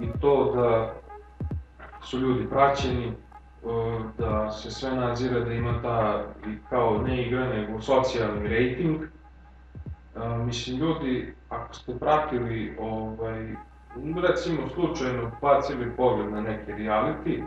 i 0.00 0.08
to 0.20 0.52
da 0.54 0.94
su 2.02 2.18
ljudi 2.18 2.48
praćeni, 2.50 3.12
uh, 3.62 4.02
da 4.18 4.50
se 4.50 4.70
sve 4.70 4.90
nadzira 4.90 5.40
da 5.40 5.52
ima 5.52 5.82
ta 5.82 6.24
kao 6.70 6.98
ne 6.98 7.26
igra 7.26 7.48
nego 7.48 7.80
socijalni 7.80 8.48
rating. 8.48 9.00
Uh, 9.00 10.46
mislim 10.46 10.76
ljudi, 10.76 11.34
ako 11.48 11.74
ste 11.74 11.98
pratili 11.98 12.76
ovaj, 12.80 13.54
recimo 14.28 14.68
slučajno 14.74 15.30
bacili 15.42 15.96
pogled 15.96 16.32
na 16.32 16.40
neke 16.40 16.72
reality, 16.72 17.44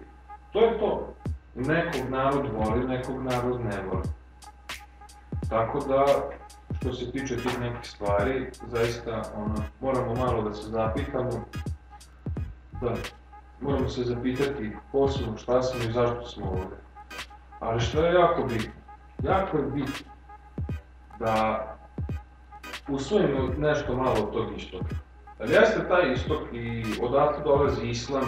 to 0.53 0.59
je 0.59 0.79
to. 0.79 1.13
Nekog 1.55 2.09
narod 2.09 2.45
voli, 2.53 2.87
nekog 2.87 3.23
narod 3.23 3.61
ne 3.61 3.83
voli. 3.91 4.03
Tako 5.49 5.79
da, 5.79 6.05
što 6.81 6.93
se 6.93 7.11
tiče 7.11 7.37
tih 7.37 7.59
nekih 7.59 7.89
stvari, 7.89 8.49
zaista 8.67 9.21
ono, 9.35 9.55
moramo 9.81 10.15
malo 10.15 10.41
da 10.41 10.53
se 10.53 10.69
zapitamo, 10.69 11.45
da, 12.81 12.93
moramo 13.61 13.89
se 13.89 14.03
zapitati 14.03 14.71
ko 14.91 15.07
smo, 15.07 15.37
šta 15.37 15.63
smo 15.63 15.83
i 15.83 15.91
zašto 15.91 16.25
smo 16.25 16.49
ovde. 16.49 16.75
Ali 17.59 17.81
što 17.81 18.05
je 18.05 18.13
jako 18.13 18.43
bitno? 18.43 18.71
Jako 19.23 19.57
je 19.57 19.63
bitno 19.63 20.11
da 21.19 21.67
usvojimo 22.87 23.53
nešto 23.57 23.95
malo 23.95 24.23
od 24.23 24.33
tog 24.33 24.57
istoka. 24.57 24.95
Ali 25.39 25.53
jeste 25.53 25.87
taj 25.87 26.13
istok 26.13 26.41
i 26.53 26.85
odatle 27.01 27.43
dolazi 27.43 27.87
islam, 27.87 28.25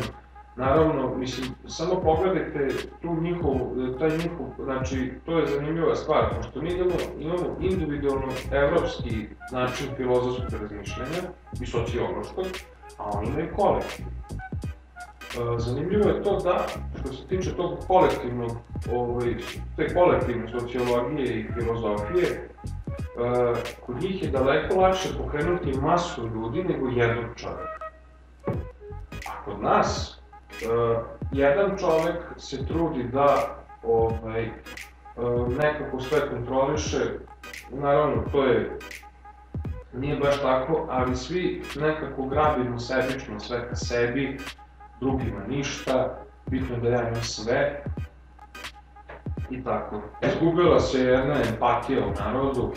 Naravno, 0.55 1.15
mislim, 1.17 1.47
samo 1.67 2.01
pogledajte 2.01 2.67
tu 3.01 3.15
njihov, 3.21 3.55
taj 3.99 4.09
njihov, 4.09 4.47
znači, 4.63 5.13
to 5.25 5.39
je 5.39 5.47
zanimljiva 5.47 5.95
stvar, 5.95 6.35
pošto 6.35 6.61
mi 6.61 6.71
imamo, 6.71 6.95
imamo 7.19 7.57
individualno 7.59 8.27
evropski 8.51 9.27
način 9.51 9.87
filozofskog 9.97 10.61
razmišljanja 10.61 11.21
i 11.61 11.65
sociološkog, 11.65 12.45
a 12.97 13.09
oni 13.13 13.27
imaju 13.27 13.47
kolektiv. 13.55 14.05
E, 15.33 15.59
zanimljivo 15.59 16.09
je 16.09 16.23
to 16.23 16.39
da, 16.39 16.65
što 16.99 17.13
se 17.13 17.27
tiče 17.27 17.55
tog 17.55 17.77
kolektivnog, 17.87 18.51
ovaj, 18.93 19.35
te 19.75 19.93
kolektivne 19.93 20.51
sociologije 20.59 21.39
i 21.39 21.47
filozofije, 21.53 22.25
e, 22.25 22.49
kod 23.85 24.01
njih 24.01 24.23
je 24.23 24.31
daleko 24.31 24.75
lakše 24.75 25.09
pokrenuti 25.17 25.79
masu 25.79 26.27
ljudi 26.27 26.63
nego 26.63 26.87
jednog 26.87 27.25
čoveka. 27.35 27.85
A 29.29 29.43
kod 29.45 29.61
nas, 29.61 30.22
jedan 31.31 31.77
čovek 31.77 32.15
se 32.37 32.65
trudi 32.65 33.03
da 33.03 33.57
ovaj, 33.83 34.49
uh, 35.15 35.53
nekako 35.57 35.99
sve 35.99 36.29
kontroliše, 36.29 36.99
naravno 37.71 38.23
to 38.31 38.43
je 38.43 38.77
nije 39.93 40.15
baš 40.15 40.41
tako, 40.41 40.87
ali 40.89 41.15
svi 41.15 41.63
nekako 41.75 42.25
grabimo 42.25 42.79
sebično 42.79 43.39
sve 43.39 43.69
ka 43.69 43.75
sebi, 43.75 44.37
drugima 44.99 45.39
ništa, 45.47 46.19
bitno 46.45 46.77
da 46.77 46.89
ja 46.89 47.01
imam 47.01 47.23
sve, 47.23 47.83
i 49.49 49.63
tako. 49.63 50.01
Izgubila 50.21 50.79
se 50.79 50.99
jedna 50.99 51.35
empatija 51.49 52.05
u 52.05 52.11
narodu, 52.23 52.73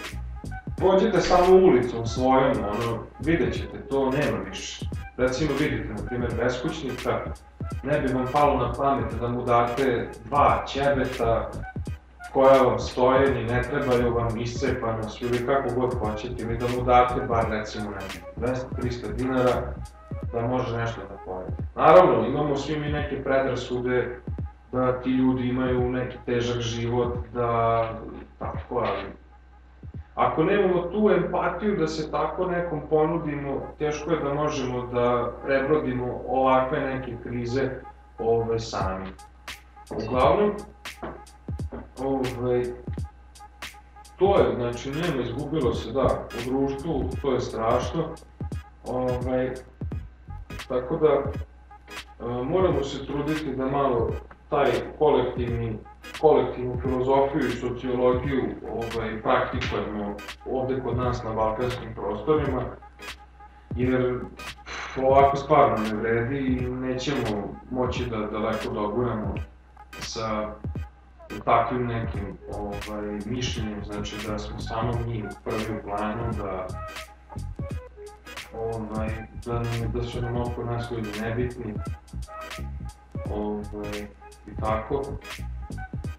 Pođite 0.78 1.20
samo 1.20 1.56
ulicom 1.56 2.06
svojom, 2.06 2.56
ono, 2.58 2.98
vidjet 3.24 3.54
ćete, 3.54 3.78
to 3.90 4.10
nema 4.10 4.38
više. 4.48 4.86
Recimo 5.16 5.50
vidite, 5.60 5.88
na 5.88 6.08
primjer, 6.08 6.32
beskućnika, 6.42 7.24
ne 7.82 8.00
bi 8.00 8.12
vam 8.12 8.26
palo 8.32 8.56
na 8.66 8.72
pamet 8.72 9.14
da 9.20 9.28
mu 9.28 9.44
date 9.44 10.08
dva 10.24 10.64
ćebeta 10.66 11.50
koja 12.32 12.62
vam 12.62 12.78
stoje, 12.78 13.34
ni 13.34 13.44
ne 13.44 13.62
trebaju 13.62 14.14
vam 14.14 14.40
iscepanost 14.40 15.22
ili 15.22 15.46
kako 15.46 15.80
god 15.80 15.94
hoćete, 15.94 16.42
ili 16.42 16.58
da 16.58 16.66
mu 16.76 16.84
date 16.84 17.20
bar 17.20 17.44
recimo 17.50 17.90
ne 17.90 18.46
200-300 18.46 19.12
dinara 19.12 19.74
da 20.32 20.40
može 20.40 20.76
nešto 20.76 21.00
da 21.00 21.16
pojede. 21.24 21.52
Naravno, 21.74 22.26
imamo 22.26 22.56
svi 22.56 22.78
mi 22.78 22.88
neke 22.88 23.24
predrasude 23.24 24.18
da 24.72 25.00
ti 25.00 25.10
ljudi 25.10 25.48
imaju 25.48 25.90
neki 25.90 26.16
težak 26.26 26.60
život, 26.60 27.16
da 27.34 27.82
tako, 28.38 28.78
ali 28.78 29.04
Ako 30.16 30.44
nemamo 30.44 30.82
tu 30.82 31.10
empatiju 31.10 31.76
da 31.76 31.86
se 31.86 32.10
tako 32.10 32.46
nekom 32.46 32.80
ponudimo, 32.90 33.60
teško 33.78 34.10
je 34.10 34.20
da 34.20 34.34
možemo 34.34 34.86
da 34.86 35.32
prebrodimo 35.44 36.20
ovakve 36.28 36.80
neke 36.80 37.16
krize 37.22 37.70
ove, 38.18 38.58
sami. 38.58 39.06
Uglavnom, 39.90 40.52
ovaj, 41.98 42.62
to 44.16 44.38
je, 44.38 44.54
znači, 44.54 44.90
njemu 44.90 45.22
izgubilo 45.22 45.74
se, 45.74 45.92
da, 45.92 46.28
u 46.38 46.50
društvu, 46.50 47.04
to 47.22 47.32
je 47.32 47.40
strašno. 47.40 48.04
Ovaj, 48.86 49.50
tako 50.68 50.96
da, 50.96 51.08
e, 51.08 52.44
moramo 52.44 52.84
se 52.84 53.06
truditi 53.06 53.56
da 53.56 53.66
malo 53.66 54.10
taj 54.48 54.70
kolektivni, 54.98 55.78
kolektivnu 56.20 56.80
filozofiju 56.82 57.48
i 57.48 57.56
sociologiju 57.56 58.42
ovaj, 58.70 59.22
praktikujemo 59.22 60.16
ovde 60.46 60.80
kod 60.80 60.96
nas 60.96 61.22
na 61.24 61.32
balkanskim 61.32 61.94
prostorima, 61.94 62.62
jer 63.76 64.20
ovako 65.02 65.36
stvarno 65.36 65.76
ne 65.76 65.94
vredi 65.94 66.38
i 66.38 66.70
nećemo 66.70 67.54
moći 67.70 68.06
da 68.06 68.16
daleko 68.16 68.68
doguramo 68.74 69.34
sa 69.90 70.54
takvim 71.44 71.86
nekim 71.86 72.38
ovaj, 72.54 73.18
mišljenjem, 73.26 73.84
znači 73.84 74.16
da 74.28 74.38
smo 74.38 74.60
samo 74.60 74.92
mi 75.06 75.24
prvi 75.44 75.78
u 75.78 75.82
planu, 75.82 76.32
da 76.38 76.66
ovaj, 78.54 79.08
da, 79.46 79.62
da 79.94 80.02
su 80.02 80.22
nam 80.22 80.36
oko 80.36 80.64
nas 80.64 80.90
ljudi 80.90 81.08
nebitni, 81.20 81.74
ovaj, 83.30 84.06
i 84.46 84.60
tako. 84.60 85.02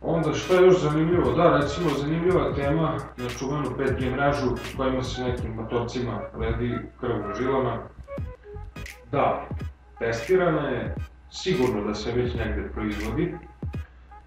Onda 0.09 0.33
što 0.33 0.53
je 0.53 0.65
još 0.65 0.79
zanimljivo, 0.81 1.31
da 1.31 1.57
recimo 1.57 1.89
zanimljiva 1.89 2.53
tema 2.55 2.97
na 3.17 3.29
čuvenu 3.29 3.65
5G 3.77 4.11
mrežu 4.11 4.47
kojima 4.77 5.03
se 5.03 5.23
nekim 5.23 5.51
motorcima 5.51 6.21
ledi 6.39 6.77
krv 6.99 7.31
u 7.31 7.35
žilama. 7.35 7.77
Da, 9.11 9.47
testirana 9.99 10.69
je, 10.69 10.95
sigurno 11.31 11.83
da 11.87 11.95
se 11.95 12.11
već 12.11 12.35
negde 12.35 12.69
proizvodi 12.73 13.35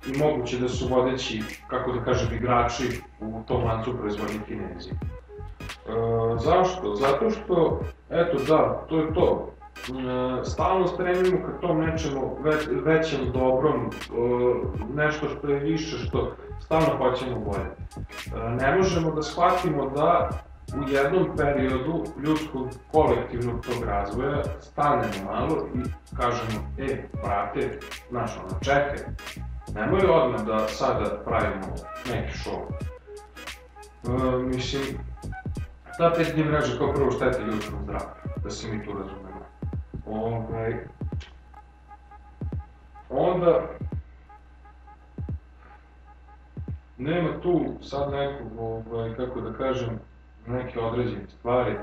i 0.07 0.19
moguće 0.19 0.59
da 0.59 0.69
su 0.69 0.89
vodeći, 0.89 1.43
kako 1.69 1.93
da 1.93 2.05
kažem, 2.05 2.35
igrači 2.35 3.01
u 3.21 3.43
tom 3.49 3.65
lancu 3.65 3.99
proizvodnje 3.99 4.41
kinezi. 4.47 4.91
E, 4.91 4.95
zašto? 6.39 6.95
Zato 6.95 7.31
što, 7.31 7.81
eto 8.11 8.39
da, 8.49 8.87
to 8.89 8.99
je 8.99 9.15
to. 9.15 9.53
E, 9.89 10.45
stalno 10.45 10.87
stremimo 10.87 11.47
ka 11.47 11.61
tom 11.61 11.81
nečemu 11.81 12.37
ve, 12.41 12.57
većem 12.85 13.33
dobrom, 13.33 13.87
e, 13.87 13.91
nešto 14.95 15.29
što 15.29 15.49
je 15.49 15.59
više, 15.59 15.99
što 15.99 16.33
stalno 16.61 16.97
hoćemo 16.99 17.41
bolje. 17.41 17.67
E, 17.67 18.51
ne 18.51 18.77
možemo 18.77 19.11
da 19.11 19.23
shvatimo 19.23 19.91
da 19.91 20.29
u 20.77 20.91
jednom 20.91 21.37
periodu 21.37 22.05
ljudskog 22.25 22.69
kolektivnog 22.93 23.67
tog 23.67 23.85
razvoja 23.85 24.43
stanemo 24.61 25.33
malo 25.33 25.67
i 25.75 25.79
kažemo, 26.17 26.67
e, 26.79 27.09
brate, 27.25 27.79
znaš, 28.11 28.39
ono, 28.39 28.61
čekaj, 28.61 28.99
nemoj 29.75 30.07
odmah 30.11 30.45
da 30.45 30.69
sada 30.69 31.23
pravimo 31.25 31.75
neki 32.13 32.39
show. 32.39 32.61
Mislim, 34.47 34.83
ta 35.99 36.13
5G 36.19 36.45
mreža 36.45 36.79
kao 36.79 36.93
prvo 36.93 37.11
šteti 37.11 37.43
ljudskom 37.43 37.79
zdravlju, 37.83 38.09
da 38.45 38.51
se 38.51 38.69
mi 38.69 38.85
tu 38.85 38.93
razumemo. 38.93 39.30
Ovaj, 40.13 40.77
onda, 43.11 43.61
nema 46.99 47.41
tu 47.43 47.65
sad 47.83 48.13
nekog, 48.13 48.59
ovaj, 48.59 49.15
kako 49.15 49.41
da 49.41 49.53
kažem, 49.53 49.99
neke 50.47 50.81
određene 50.81 51.29
stvari, 51.29 51.77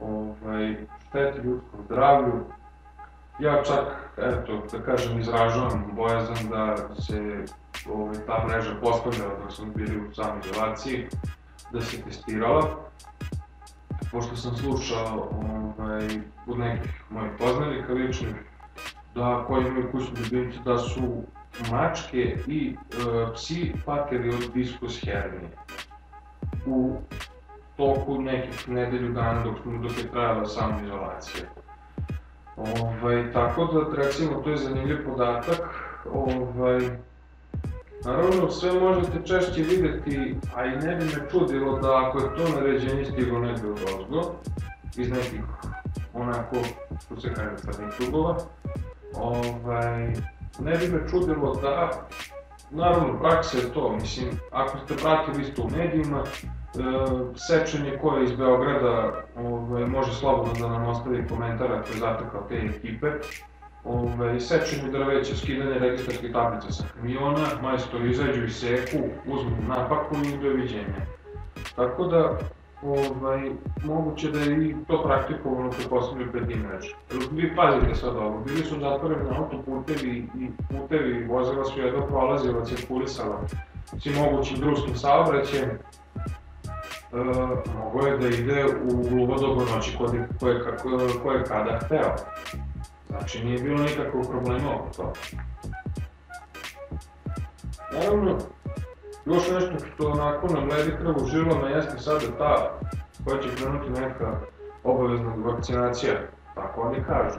ovaj, 0.00 0.76
šteti 1.08 1.38
ljudskom 1.38 1.80
zdravlju. 1.84 2.44
Ja 3.38 3.62
čak, 3.62 4.10
eto, 4.16 4.62
da 4.72 4.82
kažem, 4.82 5.20
izražavam 5.20 5.90
bojazan 5.92 6.48
da 6.50 6.76
se 6.94 7.44
ovaj, 7.90 8.16
ta 8.26 8.44
mreža 8.48 8.74
postavljala 8.80 9.38
dok 9.42 9.52
smo 9.52 9.66
bili 9.66 10.00
u 10.00 10.10
izolaciji, 10.44 11.08
da 11.72 11.80
se 11.80 12.02
testirala, 12.02 12.62
pošto 14.16 14.36
sam 14.36 14.56
slušao 14.56 15.28
ovaj, 15.78 16.08
od 16.46 16.58
nekih 16.58 17.02
mojih 17.10 17.32
poznanika 17.38 17.92
ličnih, 17.92 18.34
da 19.14 19.44
koji 19.46 19.66
imaju 19.66 19.90
kućnu 19.92 20.16
ljubimcu, 20.22 20.60
da 20.64 20.78
su 20.78 21.22
mačke 21.72 22.36
i 22.46 22.76
e, 22.76 22.96
psi 23.34 23.72
patili 23.86 24.28
od 24.28 24.52
diskus 24.54 25.00
hernije 25.04 25.50
u 26.66 26.96
toku 27.76 28.22
nekih 28.22 28.68
nedelju 28.68 29.12
dana 29.12 29.44
dok, 29.44 29.56
dok 29.82 29.98
je 29.98 30.10
trajala 30.10 30.46
sama 30.46 30.82
izolacija. 30.82 31.44
Ovaj, 32.56 33.32
tako 33.32 33.64
da, 33.64 34.02
recimo, 34.02 34.40
to 34.40 34.50
je 34.50 34.56
zanimljiv 34.56 35.04
podatak. 35.04 35.60
Ovaj, 36.12 36.80
Naravno, 38.06 38.50
sve 38.50 38.72
možete 38.80 39.18
češće 39.24 39.62
videti, 39.62 40.36
a 40.54 40.64
i 40.64 40.76
ne 40.76 40.96
bi 40.96 41.04
me 41.04 41.30
čudilo 41.30 41.78
da 41.78 42.06
ako 42.06 42.18
je 42.18 42.34
to 42.36 42.60
naređenje 42.60 43.04
stiglo 43.04 43.38
negde 43.38 43.68
od 43.68 43.78
ozgo, 43.78 44.34
iz 44.96 45.10
nekih, 45.10 45.40
onako, 46.14 46.56
što 47.04 47.20
se 47.20 47.34
kaže, 47.34 47.56
crnih 47.56 47.94
klubova, 47.96 48.36
ovaj, 49.14 50.12
ne 50.58 50.76
bi 50.76 50.88
me 50.88 51.08
čudilo 51.10 51.54
da, 51.54 52.06
naravno, 52.70 53.18
praksa 53.20 53.58
je 53.58 53.72
to, 53.72 53.92
mislim, 53.92 54.28
ako 54.52 54.78
ste 54.78 54.96
pratili 54.96 55.42
isto 55.42 55.62
u 55.62 55.70
medijima, 55.70 56.22
e, 56.22 56.26
sečenje 57.36 57.98
koje 58.02 58.24
iz 58.24 58.32
Beograda 58.32 59.22
ovaj, 59.36 59.86
može 59.86 60.14
slobodno 60.14 60.52
da 60.60 60.68
nam 60.68 60.88
ostavi 60.88 61.28
komentar 61.28 61.72
ako 61.72 61.88
je 61.88 61.98
zatekao 61.98 62.46
te 62.48 62.54
ekipe, 62.54 63.06
Ove, 63.86 64.40
sečenje 64.40 64.90
drveća, 64.90 65.36
skidanje 65.36 65.78
registarskih 65.78 66.32
tablica 66.32 66.72
sa 66.72 66.84
kamiona, 66.94 67.46
majstori 67.62 68.10
izađu 68.10 68.44
i 68.44 68.50
seku, 68.50 68.98
uzmu 69.26 69.56
napaku 69.68 70.16
i 70.34 70.42
doviđenja. 70.42 71.06
Tako 71.76 72.06
da, 72.06 72.38
ovaj, 72.82 73.50
moguće 73.84 74.30
da 74.30 74.40
je 74.40 74.68
i 74.68 74.74
to 74.88 75.02
praktikovano 75.02 75.70
pre 75.70 75.88
poslednje 75.88 76.32
pet 76.32 76.42
mreže. 76.42 76.94
Vi 77.32 77.56
pazite 77.56 77.94
sad 77.94 78.16
ovo, 78.16 78.40
bili 78.46 78.64
su 78.64 78.80
zatvoreni 78.80 79.30
na 79.30 79.36
autoputevi 79.38 80.28
i 80.38 80.48
putevi, 80.70 81.24
vozila 81.24 81.64
su 81.64 81.80
jedno 81.80 82.06
prolazila, 82.06 82.64
cirkulisala 82.64 83.40
svi 84.02 84.14
mogućim 84.14 84.56
drugim 84.56 84.96
saobraćajem. 84.96 85.70
E, 85.70 85.78
mogo 87.78 88.06
je 88.06 88.18
da 88.18 88.28
ide 88.28 88.64
u 88.84 89.08
glubo 89.08 89.34
dobu 89.34 89.60
noći 89.74 89.96
koje, 89.98 90.28
koje, 90.40 90.60
koje 91.22 91.44
kada 91.44 91.78
hteo. 91.84 92.14
Znači 93.18 93.44
nije 93.44 93.62
bilo 93.62 93.82
nikakvog 93.82 94.26
problema 94.30 94.74
oko 94.74 94.90
toga. 94.96 95.12
Naravno, 97.92 98.38
još 99.26 99.50
nešto 99.50 99.86
što 99.86 100.08
onako 100.08 100.46
nam 100.46 100.68
ledi 100.68 100.92
krv 100.98 101.22
u 101.22 101.26
žilama 101.26 101.68
jeste 101.68 101.98
sada 101.98 102.26
ta 102.38 102.78
koja 103.24 103.42
će 103.42 103.48
krenuti 103.56 103.90
neka 103.90 104.40
obavezna 104.84 105.34
vakcinacija, 105.36 106.12
tako 106.54 106.80
oni 106.80 107.04
kažu. 107.04 107.38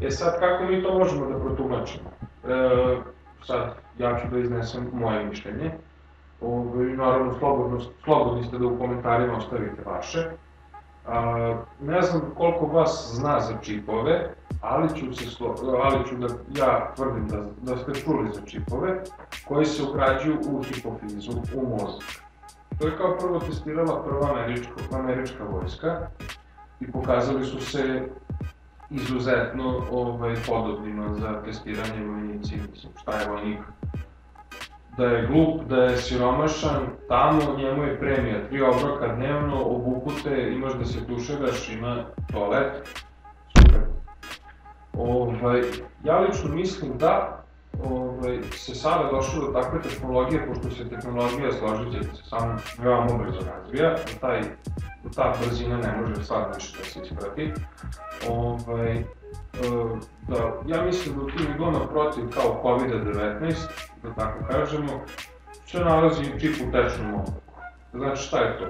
E 0.00 0.10
sad, 0.10 0.40
kako 0.40 0.64
mi 0.64 0.82
to 0.82 0.98
možemo 0.98 1.26
da 1.26 1.38
protumačimo? 1.38 2.10
E, 2.48 2.96
sad, 3.44 3.74
ja 3.98 4.18
ću 4.18 4.28
da 4.30 4.38
iznesem 4.38 4.90
moje 4.92 5.24
mišljenje. 5.24 5.70
Ove, 6.40 6.84
naravno, 6.84 7.34
slobodno, 7.38 7.80
slobodni 8.04 8.44
ste 8.44 8.58
da 8.58 8.66
u 8.66 8.78
komentarima 8.78 9.36
ostavite 9.36 9.82
vaše. 9.86 10.30
A, 11.08 11.54
ne 11.80 12.02
znam 12.02 12.22
koliko 12.36 12.66
vas 12.66 13.10
zna 13.14 13.40
za 13.40 13.58
čipove, 13.62 14.34
ali 14.60 14.88
ću, 14.88 15.12
se 15.14 15.30
slo, 15.30 15.54
ali 15.82 16.08
ću 16.08 16.16
da 16.16 16.26
ja 16.60 16.92
tvrdim 16.96 17.28
da, 17.28 17.36
da 17.62 17.76
ste 17.76 17.94
čuli 17.94 18.32
za 18.34 18.40
čipove 18.40 19.02
koji 19.48 19.66
se 19.66 19.82
ugrađuju 19.82 20.38
u 20.48 20.62
hipofizu, 20.62 21.32
u 21.54 21.68
mozak. 21.68 22.26
To 22.78 22.86
je 22.86 22.96
kao 22.96 23.16
prvo 23.18 23.40
testirala 23.40 24.02
prva 24.04 24.30
američka, 24.30 24.72
američka 24.92 25.44
vojska 25.44 26.08
i 26.80 26.92
pokazali 26.92 27.44
su 27.44 27.60
se 27.60 28.08
izuzetno 28.90 29.82
ovaj, 29.92 30.34
podobnima 30.46 31.14
za 31.14 31.42
testiranje 31.44 32.06
vojnici, 32.06 32.56
mislim, 32.72 32.92
šta 32.96 33.20
je 33.20 33.28
vojnik 33.28 33.58
da 34.96 35.04
je 35.04 35.26
glup, 35.26 35.62
da 35.68 35.76
je 35.76 35.96
siromašan, 35.96 36.86
tamo 37.08 37.40
njemu 37.58 37.82
je 37.84 37.98
premija, 37.98 38.48
tri 38.48 38.62
obroka 38.62 39.14
dnevno, 39.14 39.62
obukute, 39.62 40.52
imaš 40.52 40.74
da 40.74 40.84
se 40.84 41.06
tušegaš, 41.06 41.68
ima 41.68 42.04
toalet, 42.32 42.88
super. 43.58 43.80
Ovaj, 44.92 45.62
ja 46.04 46.18
lično 46.18 46.54
mislim 46.54 46.98
da 46.98 47.44
ovaj, 47.84 48.38
se 48.52 48.74
sada 48.74 49.10
došlo 49.10 49.46
do 49.46 49.60
takve 49.60 49.82
tehnologije, 49.82 50.46
pošto 50.46 50.70
se 50.70 50.88
tehnologija, 50.88 51.52
složit 51.52 51.92
ćete 51.92 52.16
se 52.16 52.22
samo, 52.24 52.56
veoma 52.78 53.18
brzo 53.24 53.40
razvija, 53.40 53.90
da 53.90 54.20
taj, 54.20 54.40
ta 55.14 55.34
brzina 55.40 55.76
ne 55.76 55.96
može 56.00 56.24
sad 56.24 56.54
više 56.54 56.78
da 56.78 56.84
se 56.84 57.00
isprati. 57.02 57.52
Ovaj, 58.28 59.04
E, 59.62 59.98
da, 60.28 60.52
ja 60.66 60.82
mislim 60.82 61.16
da 61.16 61.22
u 61.22 61.30
tim 61.30 61.46
protiv 61.92 62.24
kao 62.34 62.60
COVID-19, 62.64 63.54
da 64.06 64.14
tako 64.14 64.38
kažemo, 64.50 65.00
se 65.66 65.78
nalazi 65.78 66.24
čip 66.40 66.54
u 66.68 66.72
tečnom 66.72 67.14
oblaku. 67.14 67.40
Znači 67.92 68.22
šta 68.22 68.38
je 68.38 68.58
to? 68.58 68.66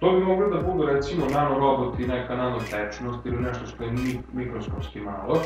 To 0.00 0.12
bi 0.12 0.24
mogli 0.24 0.50
da 0.50 0.62
budu 0.62 0.86
recimo 0.86 1.26
nanoroboti, 1.26 2.06
neka 2.06 2.36
nanotečnost 2.36 3.26
ili 3.26 3.36
nešto 3.36 3.66
što 3.66 3.84
je 3.84 3.92
mikroskopski 4.32 5.00
malo. 5.00 5.42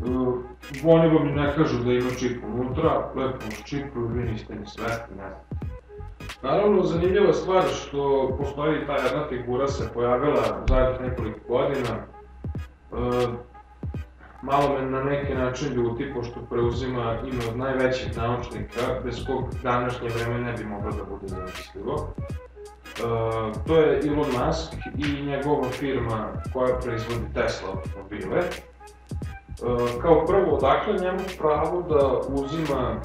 Uh, 0.00 0.38
oni 0.84 1.08
vam 1.14 1.26
ne 1.26 1.54
kažu 1.56 1.84
da 1.84 1.92
ima 1.92 2.10
čip 2.10 2.44
unutra, 2.44 3.10
lepo 3.14 3.38
uz 3.48 3.62
čip, 3.64 3.86
vi 3.94 4.24
niste 4.24 4.54
ni 4.54 4.66
svesni, 4.66 5.16
ne 5.16 5.28
znam. 5.28 5.70
Naravno, 6.42 6.82
zanimljiva 6.82 7.32
stvar 7.32 7.62
što 7.62 8.30
postoji 8.38 8.86
ta 8.86 8.92
jedna 8.92 9.26
figura 9.28 9.68
se 9.68 9.90
pojavila 9.94 10.42
zadnjih 10.68 11.00
nekoliko 11.00 11.38
godina. 11.48 11.96
E, 11.96 13.49
malo 14.42 14.74
me 14.74 14.90
na 14.90 15.04
neki 15.04 15.34
način 15.34 15.72
ljuti, 15.72 16.12
pošto 16.14 16.40
preuzima 16.50 17.18
ime 17.24 17.44
od 17.50 17.56
najvećih 17.56 18.16
naučnika, 18.16 18.80
bez 19.04 19.26
kog 19.26 19.44
današnje 19.62 20.08
vreme 20.08 20.38
ne 20.38 20.52
bi 20.52 20.64
moglo 20.64 20.90
da 20.90 21.04
bude 21.04 21.28
zamislivo. 21.28 22.14
E, 22.18 23.02
to 23.66 23.76
je 23.76 24.00
Elon 24.06 24.26
Musk 24.46 24.72
i 24.96 25.22
njegova 25.22 25.68
firma 25.68 26.28
koja 26.52 26.78
proizvodi 26.78 27.34
Tesla 27.34 27.68
automobile. 27.68 28.38
E, 28.38 28.50
kao 30.02 30.26
prvo, 30.26 30.56
odakle 30.56 30.94
njemu 30.94 31.20
pravo 31.38 31.82
da 31.82 32.34
uzima 32.42 33.00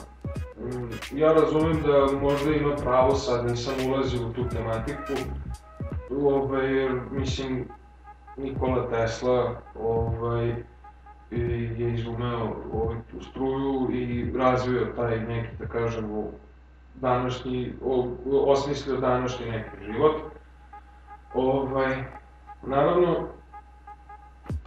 Mm, 0.61 1.17
ja 1.17 1.33
razumem 1.33 1.81
da 1.81 2.17
možda 2.21 2.51
ima 2.51 2.75
pravo, 2.75 3.15
sad 3.15 3.45
nisam 3.45 3.73
ulazio 3.87 4.27
u 4.27 4.33
tu 4.33 4.49
tematiku, 4.49 5.13
ovaj, 6.21 6.75
jer 6.75 7.01
mislim 7.11 7.67
Nikola 8.37 8.89
Tesla 8.89 9.61
ovaj, 9.79 10.55
je 11.31 11.93
izumeo 11.93 12.55
ovaj, 12.73 12.97
tu 13.11 13.21
struju 13.21 13.89
i 13.91 14.33
razvio 14.37 14.93
taj 14.95 15.19
neki, 15.19 15.55
da 15.59 15.67
kažemo, 15.67 16.23
današnji, 16.95 17.73
osmislio 18.45 18.97
današnji 18.97 19.45
neki 19.45 19.85
život. 19.85 20.15
Ovaj, 21.33 22.03
naravno, 22.63 23.27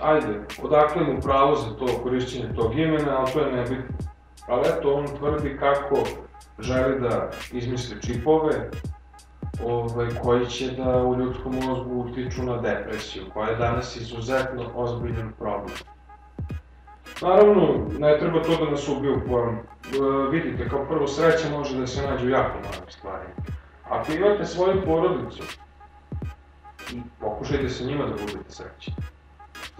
ajde, 0.02 0.40
odakle 0.62 1.02
mu 1.04 1.20
pravo 1.20 1.56
za 1.56 1.70
to 1.70 1.86
korišćenje 2.02 2.54
tog 2.54 2.78
imena, 2.78 3.18
ali 3.18 3.32
to 3.32 3.40
je 3.40 3.52
nebitno 3.52 4.08
ali 4.48 4.68
eto, 4.68 4.94
on 4.94 5.06
tvrdi 5.18 5.56
kako 5.58 5.96
želi 6.58 7.00
da 7.00 7.30
izmisli 7.52 8.02
čipove 8.02 8.70
ovaj, 9.64 10.08
koji 10.22 10.46
će 10.46 10.70
da 10.70 11.02
u 11.02 11.14
ljudskom 11.14 11.54
mozgu 11.54 11.94
utiču 11.94 12.42
na 12.42 12.56
depresiju, 12.56 13.24
koja 13.34 13.48
je 13.48 13.56
danas 13.56 13.96
izuzetno 13.96 14.70
ozbiljan 14.74 15.32
problem. 15.38 15.76
Naravno, 17.22 17.86
ne 17.98 18.18
treba 18.18 18.42
to 18.42 18.64
da 18.64 18.70
nas 18.70 18.88
ubije 18.88 19.12
u 19.12 19.28
pojem. 19.28 19.56
E, 19.56 19.60
vidite, 20.30 20.68
kao 20.68 20.84
prvo 20.84 21.06
sreća 21.06 21.50
može 21.50 21.78
da 21.78 21.86
se 21.86 22.02
nađe 22.02 22.26
u 22.26 22.30
jako 22.30 22.54
malim 22.54 22.88
stvarima. 22.88 23.34
Ako 23.88 24.12
imate 24.12 24.44
svoju 24.44 24.82
porodicu, 24.84 25.42
pokušajte 27.20 27.68
sa 27.68 27.84
njima 27.84 28.04
da 28.04 28.12
budete 28.12 28.50
srećni. 28.50 28.94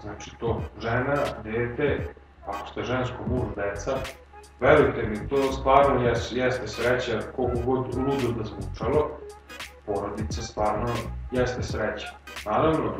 Znači 0.01 0.31
to, 0.39 0.61
žena, 0.81 1.15
dete, 1.43 2.13
ako 2.47 2.67
ste 2.67 2.83
žensko, 2.83 3.17
muž, 3.27 3.47
deca, 3.55 3.97
Verujte 4.59 5.03
mi, 5.03 5.29
to 5.29 5.51
stvarno 5.51 6.07
jes, 6.07 6.31
jeste 6.31 6.67
sreća, 6.67 7.21
koliko 7.35 7.59
god 7.65 7.95
ludo 7.95 8.31
da 8.37 8.43
zvučalo, 8.43 9.09
porodica 9.85 10.41
stvarno 10.41 10.89
jeste 11.31 11.63
sreća. 11.63 12.07
Naravno, 12.49 12.93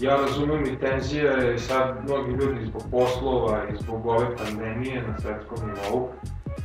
ja 0.00 0.16
razumem 0.16 0.64
i 0.64 0.78
tenzija 0.78 1.52
i 1.52 1.58
sad 1.58 1.96
mnogi 2.04 2.32
ljudi 2.32 2.64
zbog 2.64 2.82
poslova 2.90 3.64
i 3.72 3.76
zbog 3.76 4.06
ove 4.06 4.36
pandemije 4.36 5.02
na 5.08 5.18
svetskom 5.18 5.58
nivou 5.68 6.08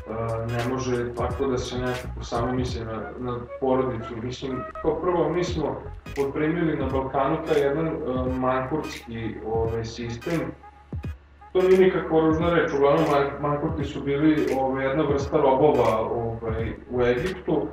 Uh, 0.07 0.51
ne 0.51 0.73
može 0.73 1.15
tako 1.15 1.47
da 1.47 1.57
se 1.57 1.77
nekako 1.77 2.23
samo 2.23 2.51
misli 2.51 2.85
na, 2.85 3.11
na 3.19 3.39
porodicu. 3.59 4.13
Mislim, 4.23 4.59
kao 4.81 4.95
prvo, 4.95 5.29
mi 5.29 5.43
smo 5.43 5.81
potpremili 6.15 6.77
na 6.77 6.85
Balkanu 6.85 7.37
taj 7.47 7.61
jedan 7.61 7.87
uh, 7.87 8.37
mankurski 8.37 9.35
ovaj, 9.45 9.85
sistem. 9.85 10.41
To 11.53 11.61
nije 11.61 11.79
nikakva 11.79 12.19
ružna 12.19 12.49
reč, 12.49 12.73
uglavnom 12.73 13.05
mankurti 13.41 13.83
su 13.83 14.01
bili 14.01 14.47
ovaj, 14.57 14.85
jedna 14.85 15.03
vrsta 15.03 15.37
robova 15.37 15.99
ovaj, 15.99 16.73
u 16.91 17.01
Egiptu, 17.01 17.67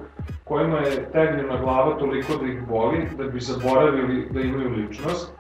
kojima 0.45 0.79
je 0.79 1.13
tegnjena 1.13 1.61
glava 1.61 1.99
toliko 1.99 2.37
da 2.37 2.47
ih 2.47 2.67
boli, 2.69 3.09
da 3.19 3.25
bi 3.25 3.41
zaboravili 3.41 4.29
da 4.31 4.41
imaju 4.41 4.71
ličnost. 4.71 5.33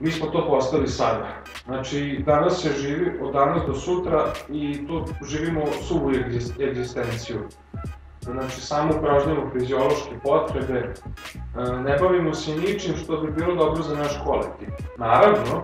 Mi 0.00 0.10
smo 0.10 0.26
to 0.26 0.48
postali 0.48 0.88
sada. 0.88 1.28
Znači, 1.64 2.22
danas 2.26 2.62
se 2.62 2.72
živi 2.80 3.18
od 3.22 3.32
danas 3.32 3.62
do 3.66 3.74
sutra 3.74 4.32
i 4.48 4.86
tu 4.86 5.04
živimo 5.26 5.62
suvu 5.88 6.12
egzistenciju. 6.60 7.40
Znači, 8.20 8.60
samo 8.60 8.94
upražnjamo 8.98 9.50
fiziološke 9.52 10.14
potrebe, 10.22 10.78
e, 10.78 10.92
ne 11.84 11.96
bavimo 12.00 12.34
se 12.34 12.56
ničim 12.56 12.96
što 12.96 13.16
bi 13.16 13.32
bilo 13.32 13.54
dobro 13.54 13.82
za 13.82 13.94
naš 13.94 14.20
kolektiv. 14.24 14.68
Naravno, 14.98 15.62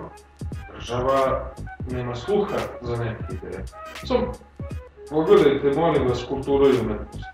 država 0.74 1.50
nema 1.90 2.14
sluha 2.14 2.58
za 2.80 2.96
neke 2.96 3.24
ideje. 3.30 3.64
Samo 4.04 4.32
pogledajte, 5.10 5.80
molim 5.80 6.08
vas, 6.08 6.24
kulturu 6.28 6.66
i 6.66 6.80
umetnost. 6.80 7.24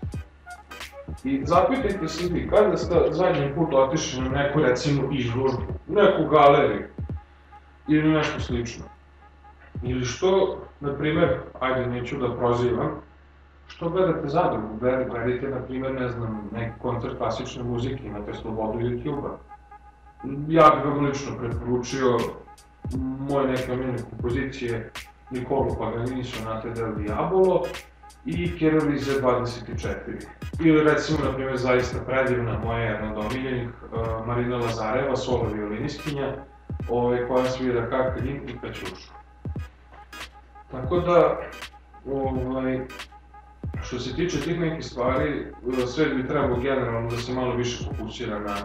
I 1.23 1.41
zapitajte 1.45 2.07
se 2.07 2.33
vi, 2.33 2.47
kada 2.49 2.77
ste 2.77 2.95
zadnji 3.11 3.53
put 3.55 3.73
otišli 3.73 4.21
na 4.21 4.29
neku, 4.29 4.59
recimo, 4.59 5.09
izložbu, 5.11 5.63
neku 5.87 6.29
galeriju, 6.29 6.87
ili 7.87 8.09
nešto 8.09 8.39
slično. 8.39 8.85
Ili 9.83 10.05
što, 10.05 10.57
na 10.79 10.93
primer, 10.93 11.37
ajde, 11.59 11.87
neću 11.87 12.17
da 12.17 12.35
prozivam, 12.35 12.91
što 13.67 13.89
gledate 13.89 14.27
zadrugu, 14.27 14.77
gledate, 14.79 15.47
na 15.49 15.61
primer, 15.61 15.93
ne 15.93 16.09
znam, 16.09 16.49
neki 16.51 16.79
koncert 16.81 17.17
klasične 17.17 17.63
muzike, 17.63 18.07
imate 18.07 18.33
slobodu 18.33 18.79
YouTube-a. 18.79 19.37
Ja 20.47 20.69
bih 20.75 20.93
vam 20.93 21.05
lično 21.05 21.37
preporučio 21.37 22.17
moje 23.29 23.47
neke 23.47 23.71
omiljene 23.71 23.97
kompozicije 24.09 24.91
Nikolu 25.31 25.75
Paganini 25.79 26.23
sonate 26.23 26.69
del 26.69 26.95
Diabolo 26.95 27.63
i 28.25 28.57
Kerolize 28.59 29.21
24. 29.21 29.95
Ili 30.59 30.83
recimo, 30.83 31.19
na 31.25 31.33
primjer, 31.33 31.57
zaista 31.57 31.99
predivna 32.05 32.59
moja 32.59 32.79
jedna 32.79 33.11
od 33.11 33.25
omiljenih, 33.25 33.69
uh, 33.69 34.27
Marina 34.27 34.57
Lazareva, 34.57 35.15
solo 35.15 35.49
violiniskinja, 35.53 36.33
ovaj, 36.89 37.27
koja 37.27 37.45
svira 37.45 37.89
Kakalin 37.89 38.49
i 38.49 38.59
Pećušu. 38.61 39.11
Tako 40.71 40.99
da, 40.99 41.39
ovaj, 42.05 42.79
što 43.81 43.99
se 43.99 44.15
tiče 44.15 44.41
tih 44.41 44.59
nekih 44.59 44.85
stvari, 44.85 45.45
sve 45.87 46.05
bi 46.05 46.27
trebalo 46.27 46.59
generalno 46.59 47.09
da 47.09 47.17
se 47.17 47.33
malo 47.33 47.55
više 47.55 47.85
fokusira 47.85 48.39
na 48.39 48.55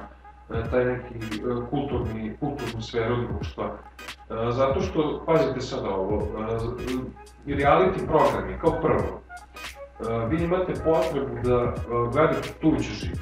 E, 0.55 0.71
taj 0.71 0.85
neki 0.85 1.15
e, 1.15 1.71
kulturni, 1.71 2.37
kulturnu 2.41 2.83
sferu 2.83 3.17
društva. 3.17 3.65
E, 4.31 4.53
zato 4.53 4.81
što, 4.81 5.23
pazite 5.27 5.61
sad 5.61 5.85
ovo, 5.85 6.29
reality 7.47 8.07
programi, 8.07 8.59
kao 8.61 8.81
prvo, 8.81 9.22
vi 10.29 10.45
imate 10.45 10.73
potrebu 10.85 11.35
da 11.43 11.75
gledate 12.13 12.49
tuđi 12.61 12.91
život. 12.93 13.19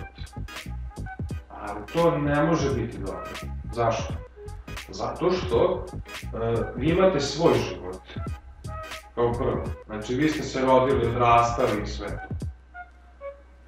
Ali 1.49 1.81
to 1.93 2.19
ne 2.19 2.43
može 2.43 2.75
biti 2.75 2.99
dobro. 2.99 3.31
Zašto? 3.73 4.15
Zato 4.89 5.31
što 5.31 5.87
vi 6.77 6.89
imate 6.89 7.21
svoj 7.21 7.55
život. 7.55 8.03
Kao 9.15 9.33
prvo. 9.33 9.65
Znači, 9.87 10.15
vi 10.15 10.29
ste 10.29 10.43
se 10.43 10.61
rodili, 10.61 11.09
odrastali 11.09 11.83
i 11.83 11.87
sve 11.87 12.09
to. 12.09 12.50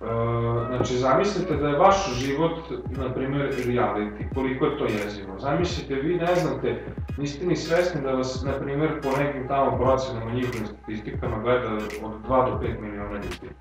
Uh, 0.02 0.66
znači, 0.66 0.96
zamislite 0.96 1.56
da 1.56 1.68
je 1.68 1.78
vaš 1.78 2.14
život, 2.14 2.58
na 2.90 3.14
primjer, 3.14 3.54
reality, 3.66 4.34
koliko 4.34 4.66
je 4.66 4.78
to 4.78 4.84
jezivo. 4.84 5.38
Zamislite, 5.38 5.94
vi 5.94 6.14
ne 6.14 6.34
znate, 6.34 6.84
niste 7.16 7.46
ni 7.46 7.56
svesni 7.56 8.00
da 8.00 8.12
vas, 8.12 8.42
na 8.44 8.52
primjer, 8.52 9.00
po 9.02 9.08
nekim 9.22 9.48
tamo 9.48 9.78
procenama 9.78 10.32
njihovim 10.32 10.66
statistikama 10.66 11.38
gleda 11.38 11.68
od 12.02 12.12
2 12.28 12.50
do 12.50 12.66
5 12.66 12.80
miliona 12.80 13.14
ljudi. 13.14 13.54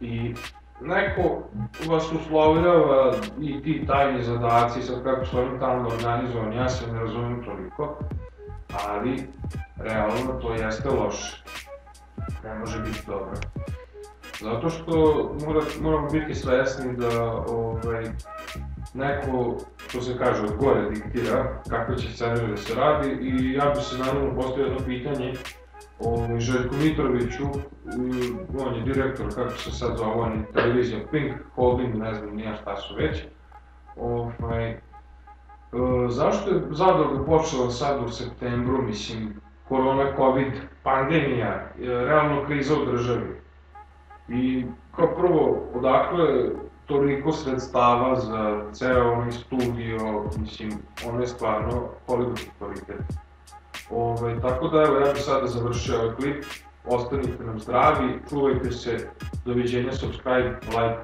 I 0.00 0.34
neko 0.80 1.42
vas 1.88 2.12
uslovljava 2.12 3.14
i 3.40 3.62
ti 3.62 3.84
tajni 3.86 4.22
zadaci, 4.22 4.82
sad 4.82 5.04
kako 5.04 5.24
su 5.24 5.38
oni 5.38 5.60
tamo 5.60 5.88
organizovani, 5.88 6.56
ja 6.56 6.68
se 6.68 6.92
ne 6.92 7.00
razumem 7.00 7.44
toliko, 7.44 7.98
ali 8.88 9.22
realno 9.76 10.32
to 10.42 10.52
jeste 10.52 10.88
loše. 10.88 11.42
Ne 12.44 12.54
može 12.54 12.80
biti 12.80 13.02
dobro. 13.06 13.32
Zato 14.40 14.70
što 14.70 14.92
mora, 15.46 15.60
moramo 15.80 16.08
biti 16.08 16.34
svesni 16.34 16.96
da 16.96 17.32
ovaj, 17.48 18.04
neko, 18.94 19.56
što 19.88 20.00
se 20.00 20.18
kaže, 20.18 20.42
od 20.42 20.56
gore 20.56 20.90
diktira 20.90 21.62
kako 21.68 21.94
će 21.94 22.08
scenarij 22.08 22.48
da 22.48 22.56
se 22.56 22.74
radi 22.74 23.08
i 23.08 23.52
ja 23.52 23.72
bi 23.76 23.80
se 23.80 23.98
naravno 23.98 24.34
postavio 24.34 24.64
jedno 24.64 24.78
pitanje 24.86 25.32
ovaj, 26.00 26.40
Željko 26.40 26.74
Mitroviću, 26.74 27.44
on 28.58 28.74
je 28.74 28.82
direktor, 28.82 29.34
kako 29.34 29.50
se 29.50 29.70
sad 29.70 29.96
zove, 29.96 30.10
on 30.10 30.32
je 30.32 30.52
televizija 30.54 31.00
Pink 31.10 31.32
Holding, 31.54 31.94
ne 31.94 32.14
znam 32.14 32.36
nija 32.36 32.56
šta 32.56 32.76
su 32.76 32.94
već. 32.94 33.24
Ovaj, 33.96 34.70
e, 34.70 34.78
zašto 36.08 36.50
je 36.50 36.62
zadruga 36.70 37.24
počela 37.24 37.70
sad 37.70 38.04
u 38.04 38.08
septembru, 38.08 38.82
mislim, 38.82 39.40
korona, 39.68 40.16
covid, 40.16 40.52
pandemija, 40.82 41.70
realno 41.78 42.44
kriza 42.46 42.74
u 42.82 42.84
državi. 42.84 43.47
I 44.28 44.64
kao 44.96 45.06
prvo, 45.16 45.62
odakle 45.74 46.50
toliko 46.86 47.32
sredstava 47.32 48.20
za 48.20 48.64
ceo 48.72 49.12
onaj 49.12 49.32
studio, 49.32 50.24
mislim, 50.40 50.72
ono 51.06 51.20
je 51.20 51.26
stvarno 51.26 51.88
hollywoodski 52.06 52.48
kvalitet. 52.58 53.02
Ovaj, 53.90 54.40
tako 54.40 54.68
da 54.68 54.82
evo 54.82 54.96
ja 54.96 55.12
bih 55.12 55.22
sada 55.22 55.46
završio 55.46 55.98
ovaj 55.98 56.14
klip, 56.14 56.44
ostanite 56.84 57.44
nam 57.44 57.60
zdravi, 57.60 58.20
čuvajte 58.28 58.70
se, 58.70 59.08
doviđenja, 59.44 59.92
subscribe, 59.92 60.56
like, 60.66 60.98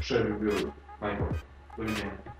share 0.00 0.24
bi 0.24 0.38
bilo 0.38 0.72
najbolje. 1.00 1.38
Doviđenja. 1.76 2.35